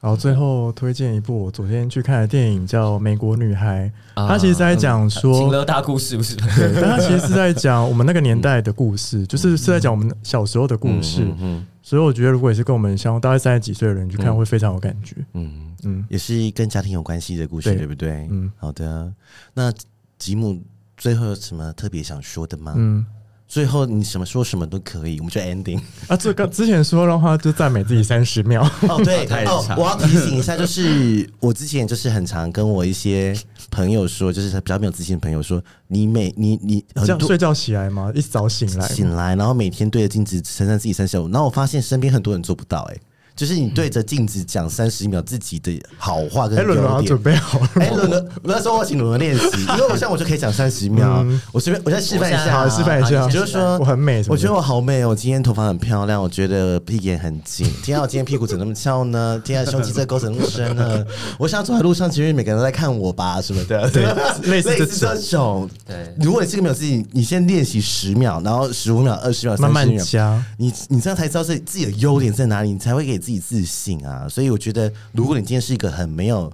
[0.00, 3.88] 然后最后推荐一部我昨天去看的电影，叫《美国女孩》。
[4.28, 6.34] 它其实在讲说情勒大故事，不是？
[6.34, 11.24] 对，但它其实是在讲我们那个年代的故事，就是是在讲我们小时候的故事。
[11.38, 15.14] 嗯，所以我觉得，如果也是跟我们相大概三十几岁的人去看，会非常有感觉。
[15.34, 18.26] 嗯嗯，也是跟家庭有关系的故事，对不对？
[18.28, 19.12] 嗯，好的。
[19.54, 19.72] 那
[20.18, 20.60] 吉姆
[20.96, 22.74] 最后有什么特别想说的吗？
[22.76, 23.06] 嗯。
[23.52, 25.78] 最后你什么说什么都可以，我们就 ending
[26.08, 26.16] 啊。
[26.16, 29.78] 这个之前说的话就赞美自己三十秒 哦，对，太长。
[29.78, 33.36] 我要提醒一下，就是我之前就是很常跟我一些
[33.70, 38.10] 朋友说，就是比较没有自信的朋友说，你每你你这样睡觉起来吗？
[38.14, 43.00] 一早醒来醒来，然后每天对着镜子称赞自己三十秒，然后我发现身边很多人做不到、欸，哎。
[43.34, 47.04] 就是你对着镜子讲三十秒自己的好话跟优点。
[47.06, 47.68] 准备好了。
[47.76, 51.24] 哎，伦伦，那时候我请伦伦练习，因为我像我就可以讲三十秒。
[51.52, 53.28] 我随便，我再示范一下，好，示范一下。
[53.28, 55.10] 就是说我很美，我觉得我好美哦。
[55.10, 57.66] 我今天头发很漂亮，我觉得屁眼很紧。
[57.82, 59.40] 今天我今天屁股怎么那么翘呢？
[59.44, 61.04] 今天胸肌这沟怎么那么深呢？
[61.38, 63.90] 我想走在路上，其实每个人都在看我吧，什么的。
[63.90, 64.04] 对，
[64.50, 65.68] 类似这种。
[65.86, 70.44] 对，如果你是个没有自己，你先练习十秒，然后十五秒、二十秒、三十秒，慢慢加。
[70.58, 74.04] 你你这样才知道自己自己的优点在哪里，你才会给自己自信。
[74.04, 76.52] 啊，所以我觉得，如果你今天是一个很没有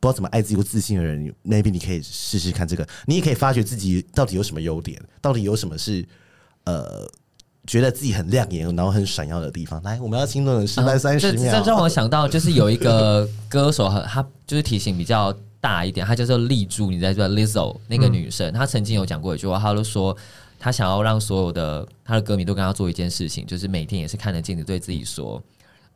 [0.00, 2.84] 不知道怎么爱自己或自信的人，maybe 你可以试试看这个。
[3.06, 6.04] 你也可以发掘自己到底有什么优点，到底有什么是
[6.64, 7.08] 呃
[7.68, 9.80] 觉得自己很亮眼，然后很闪耀的地方。
[9.84, 11.62] 来，我们要听的是示范三十秒。
[11.62, 16.90] 这让我想到，就是有一个歌手，他就是体型比较大一点，他叫做丽珠。
[16.90, 20.16] 你在说 Lizzo 那个女生，她曾经有讲过一句话，她就说
[20.62, 25.42] 她想要让所有的他的歌迷都跟他做一件事情，就是每天也是看着镜子对自己说。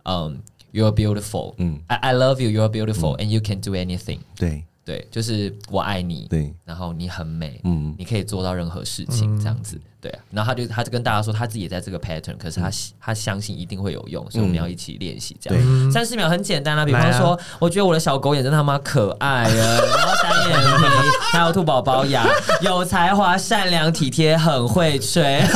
[0.03, 0.33] 嗯、
[0.73, 1.55] um,，You're beautiful。
[1.59, 2.51] 嗯，I I love you.
[2.51, 4.64] You're beautiful,、嗯、and you can do anything 对。
[4.87, 6.28] 对对，就是我爱你。
[6.30, 7.61] 对，然后你很美。
[7.64, 9.74] 嗯，你可以做到任何事情，这样子。
[9.76, 15.37] 嗯、对啊，然后他就他就跟大家说，他自己也在这个 pattern，可是他、嗯、他相信一定会有用，所以我们要一起练习。
[15.41, 16.84] 这样，三十、嗯、秒很简单啊。
[16.84, 20.84] 比方说，啊、我觉得我的小狗眼真他妈可爱啊， 然后单眼皮，
[21.32, 22.24] 还有兔宝宝牙，
[22.62, 25.43] 有才华、善良、体贴，很会吹。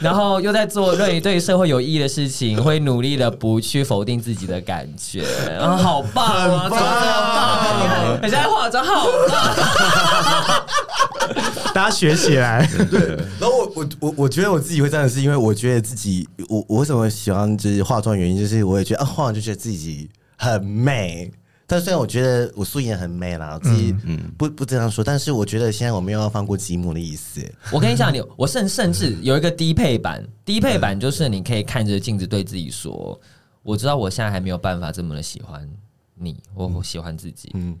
[0.00, 5.24] 然后又在做对对社会有意义的事情，会努力的不去否定自己的感觉，
[5.58, 8.18] 然后好棒啊，超棒！
[8.22, 10.64] 你现在化妆好棒，
[11.74, 12.68] 大家学起来。
[12.90, 21.30] 对，然后我我我我觉得我自己会这样，是因为我觉得自己，我我为什么喜欢就是化妆，原因就是我也觉得啊，化完就觉得自己很美。
[21.66, 23.94] 但虽然我觉得我素颜很美啦，我自己
[24.36, 27.40] 不不这样说，但是我觉得现在我没有要放过吉姆的意思。
[27.72, 33.18] 我跟你讲，你 我甚甚至有一个低配版，低配版就是你可以看着镜子对自己说
[33.64, 35.66] ：“我知道我现在还没有办法这么的喜欢
[36.14, 37.74] 你，我我喜欢自己，嗯，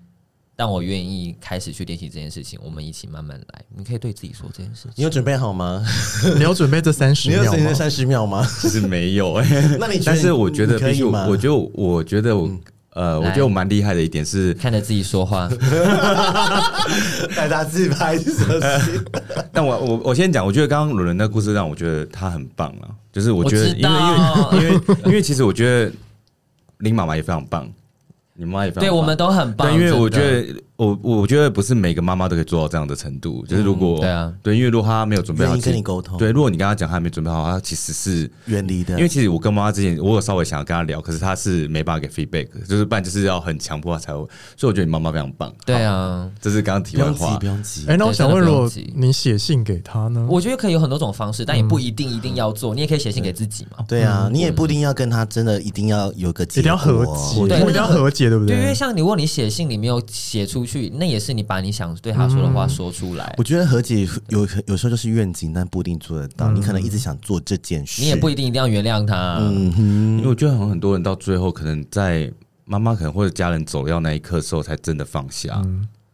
[0.56, 4.92] 但我愿意开始去练习这件事情，我们一起慢慢来。”你可以对自己说这件事情。
[4.96, 5.84] 你有准备好吗？
[6.36, 7.40] 你有准备这三十秒？
[7.42, 8.48] 你有准备三十秒吗？
[8.62, 9.76] 其实没有哎。
[9.78, 12.48] 那你但是我觉得必须，我就我觉得我。
[12.94, 15.48] 呃，我觉得我蛮厉害的一点是看着自己说话，
[17.36, 18.92] 带他自拍是什么事？
[18.92, 19.04] 情？
[19.52, 25.92] 但我我我先讲，我觉得刚刚伦伦的故事让我觉得他很棒啊，就是我觉得因为因为因为因为其实我觉得
[26.78, 27.68] 林妈妈也非常棒，
[28.36, 29.68] 你妈也非常棒，对，我们都很棒。
[29.68, 38.94] 对因为我觉得我我我觉得不是每个妈妈都可以做到这样的程度，就是如果、嗯、对啊，对，因为如果她没有准备好，跟你沟通，对，如果你跟她讲她还没准备好，她其实是远离的。
[38.96, 44.18] 因为其实我跟妈妈之前，我有稍微想要跟她聊，可是她是没办法给 feedback，就是不然就是要很强迫她才会。
[44.56, 45.54] 所以我觉得你妈妈非常棒。
[45.64, 47.82] 对啊，这是刚刚题外话，不用急。
[47.86, 50.26] 哎、欸，那我想问，如果你写信给她呢？
[50.28, 52.74] 我觉得可以有很多种方式，但也不一定一定要做。
[52.74, 53.84] 嗯、你也可以写信给自己嘛。
[53.86, 58.56] 对啊，你也不一定要跟她真的一定要有个结，一定要和解，对，一定要和解，对不对？
[58.56, 63.34] 对，因为像你，如果你写信你没有写出去，那也是你把你想对他说的话说出来。
[63.38, 66.50] 我觉得和解有有时候就是愿景，但不一定做得到。
[66.50, 69.38] 你可能一直想做这件事，你也不一定一定要原谅他。
[69.40, 72.30] 嗯哼，因为我觉得很很多人到最后，可能在
[72.64, 75.62] 妈妈可能或者家人走掉那一刻的时候，才真的放下。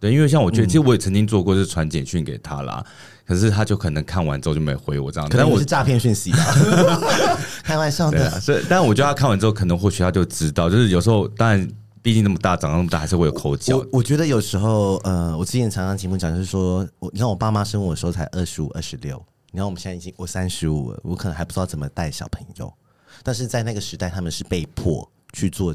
[0.01, 2.83] 对，因为像我觉得，其实我也曾经做过，就是传简讯给他啦。
[3.27, 5.29] 可是他就可能看完之后就没回我这样。
[5.29, 6.39] 可能我是诈骗讯息吧，
[7.63, 8.41] 开玩笑的。
[8.41, 11.69] 所以，但我觉得他看完之后，可能或许他就知道，就是有时候，当然，
[12.03, 13.77] 毕竟那么大，长那么大，还是会有口角。
[13.77, 22.73] 我我觉得有时候，呃，我之前常常节目讲，就是说我，你看我爸妈生我的时候才二十五、二十六，你看我们现在已经我三十五了，我可能还不知道怎么带小朋友。
[23.23, 25.75] 但是在那个时代，他们是被迫去做。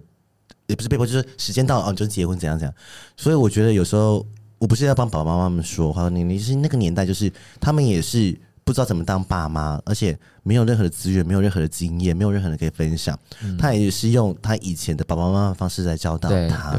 [0.68, 2.74] 也不是被迫，就是时间到了哦，就是结婚怎样怎样。
[3.16, 4.26] 所以我觉得有时候
[4.58, 8.36] 我不是要帮爸爸妈妈们说话，你你是那个年代，就是他们也是
[8.66, 13.18] 不知道怎么当爸妈，而且没有任何的资源，没有任何的经验，没有任何人可以分享。
[13.42, 16.78] 嗯、他也是用他以前的爸爸妈妈的方式来教导他，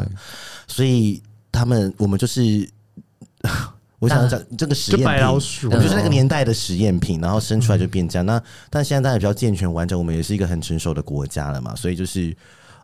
[0.67, 2.69] 所以他们我们就是，
[3.99, 8.27] 我想讲这个实验品，我们就是那个年代的实验品，然后生出来就变这样。
[8.27, 12.37] 嗯、那但现在大家比较健全完整，我们也是一个很成熟的国家了嘛，所以就是。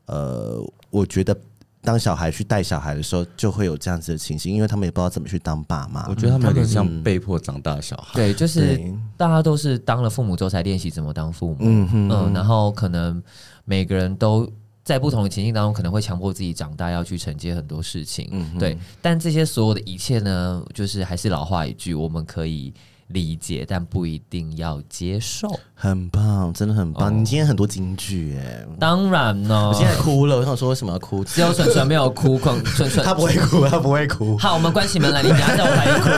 [0.06, 1.34] 呃，我觉得
[1.82, 6.06] 当小孩去带小孩的时候，就会有这样子的情形，因为他们也不知道怎么去当爸妈。
[6.08, 8.14] 我觉得他们有点像被迫长大的小孩。
[8.14, 8.80] 对，就是
[9.16, 11.56] 大家都是当了父母之后才练习怎么当父母。
[11.60, 13.22] 嗯哼嗯，然后可能
[13.64, 14.48] 每个人都
[14.84, 18.30] 在不同的情境当中，可能会强迫自己长大，要去承接很多事情。
[18.58, 18.78] 对。
[19.00, 22.72] 但这些所有的一切呢，就是还是老话一句，我们可以。
[23.12, 25.48] 理解，但不一定要接受。
[25.74, 27.08] 很棒，真的很棒！
[27.08, 29.68] 哦、你今天很多金句哎，当然呢。
[29.68, 31.24] 我现在哭了，我想说为什么要哭？
[31.24, 32.38] 只有蠢蠢没有哭，
[32.76, 34.38] 蠢蠢他不会哭，他不会哭。
[34.38, 36.08] 好，我们关起门来，你等下在我旁边哭。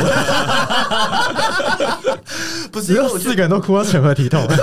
[2.71, 4.43] 不是，只有四个人都哭到成何体统？
[4.49, 4.63] 没有，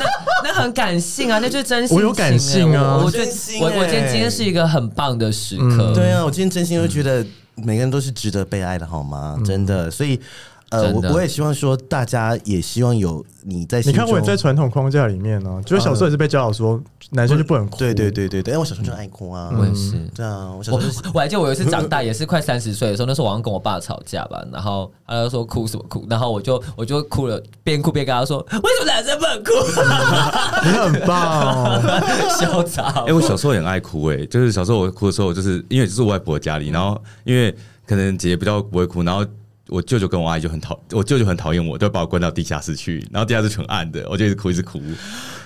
[0.00, 0.04] 那
[0.44, 1.94] 那很感性啊，那就是真心。
[1.96, 5.92] 我有感性啊，我觉得我我今天今天是一个很棒的时刻。
[5.92, 7.22] 嗯、对啊，我今天真心就觉得
[7.56, 9.34] 每个人都是值得被爱的，好吗？
[9.38, 10.18] 嗯、真的，所以。
[10.72, 13.80] 呃，我我也希望说，大家也希望有你在。
[13.82, 17.76] 你看，我也在传统框架里面呢，就是小时候也是被教导说，男生就不能哭。
[17.78, 19.50] 对对对对对，因为我小时候就爱哭啊。
[19.56, 19.92] 我也是。
[20.14, 29.50] 对啊，我小时候我还记得我有一次长大也是快三十岁的时候，那时候我好像跟我爸吵架吧，然后他就说哭什么哭，然后我就我就哭了，边哭边跟他说，为什么男生不能哭？
[30.64, 31.82] 你很棒，
[32.40, 33.04] 潇洒。
[33.06, 37.54] 哎，我小时候也很爱哭，哎，就是小时候我哭的时候，就是因为就是我外婆家里，然后因为
[37.86, 39.22] 可能姐姐比较不会哭，然后。
[39.72, 44.82] 我舅舅跟我阿姨就很讨，我舅舅很讨厌我，都把我关到地下室去，然后地下室全暗的，我就一直哭一直哭。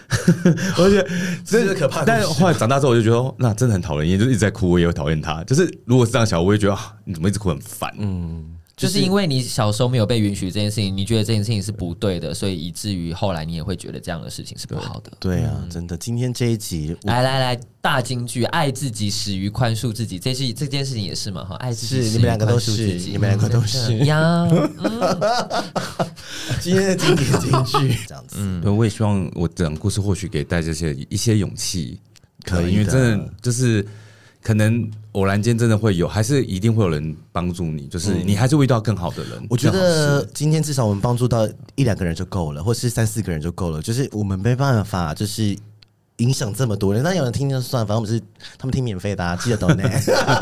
[0.78, 1.08] 我觉得
[1.44, 2.04] 这是可怕。
[2.04, 5.44] 但是后来长大之后，我就觉得那真的很讨人厌，就一直在哭，我也会讨厌他。
[5.44, 7.92] 就是如果是这样想，我也觉得啊，你怎么一直哭很烦？
[7.98, 8.55] 嗯。
[8.76, 15.10] 就是因为你小时候没有被允许这件事情，你觉得这件事情是不对的，所以以至于后来你也会觉得这样的事情是不好的。
[15.18, 15.96] 对，对啊，嗯、真的。
[15.96, 21.42] 今天这一集，来来来，大金句，爱自己始于宽恕自己，这是这件事情也是嘛？
[21.42, 22.72] 哈，爱自己，你们两个都是，
[23.10, 24.46] 你们两个都是呀。
[26.60, 28.36] 今天的经典金句， 这样子。
[28.38, 31.98] 嗯，对，我也希望我讲故事或许给带这些一些勇气，
[32.44, 33.86] 可以，因为真的就是。
[34.46, 39.44] 可能偶然间真的会有，还是一定会有人帮助你，就是你还是会遇到更好的人。
[39.50, 43.82] 我觉得今天至少我们帮助到一两个人就够了，或是三四个人就够了。
[43.82, 45.58] 就是我们没办法，就是
[46.18, 47.02] 影响这么多人。
[47.02, 48.22] 那有人听就算，反正我们是
[48.56, 49.82] 他们听免费的，啊，记得懂呢。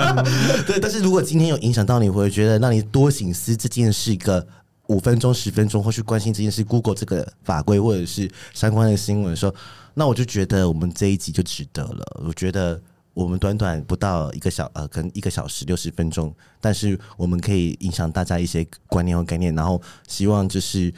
[0.69, 4.47] 对，但是如果今天有影响到你，我会觉得让你多省思这件事一个
[4.89, 9.55] 五分钟、十分钟，或去关心这件事，Google 这个法规或者是相关的新闻的时候，
[9.95, 12.21] 那我就觉得我们这一集就值得了。
[12.27, 12.79] 我觉得。
[13.15, 20.93] 我们短短不到一个小呃，可能一个小时六十分钟，但是我们可以影响大家一些观念和概念，然后希望就是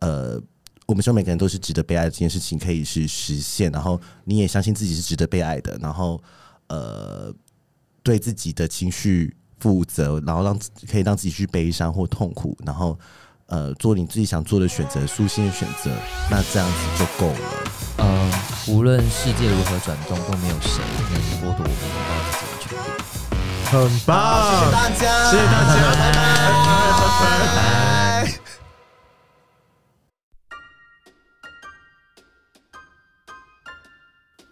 [0.00, 0.40] 呃，
[0.86, 6.20] 我们说每个人都是值得被爱这件事情可以是实现，然后你也相信自己是值得被爱的，然后
[6.66, 7.32] 呃，
[8.02, 10.58] 对自己的情绪负责，然后让
[10.90, 12.98] 可以让自己去悲伤或痛苦，然后
[13.52, 15.90] 呃，做你自己想做的选择，舒心的选择，
[16.30, 17.38] 那这样子就够了。
[17.98, 18.32] 嗯，
[18.66, 20.82] 无论世界如何转动，都没有谁
[21.12, 22.82] 能剥夺我们拥抱自己的权利。
[23.70, 24.16] 很棒，
[24.48, 26.18] 谢谢大家，谢谢大家，拜拜，
[27.20, 28.01] 拜拜。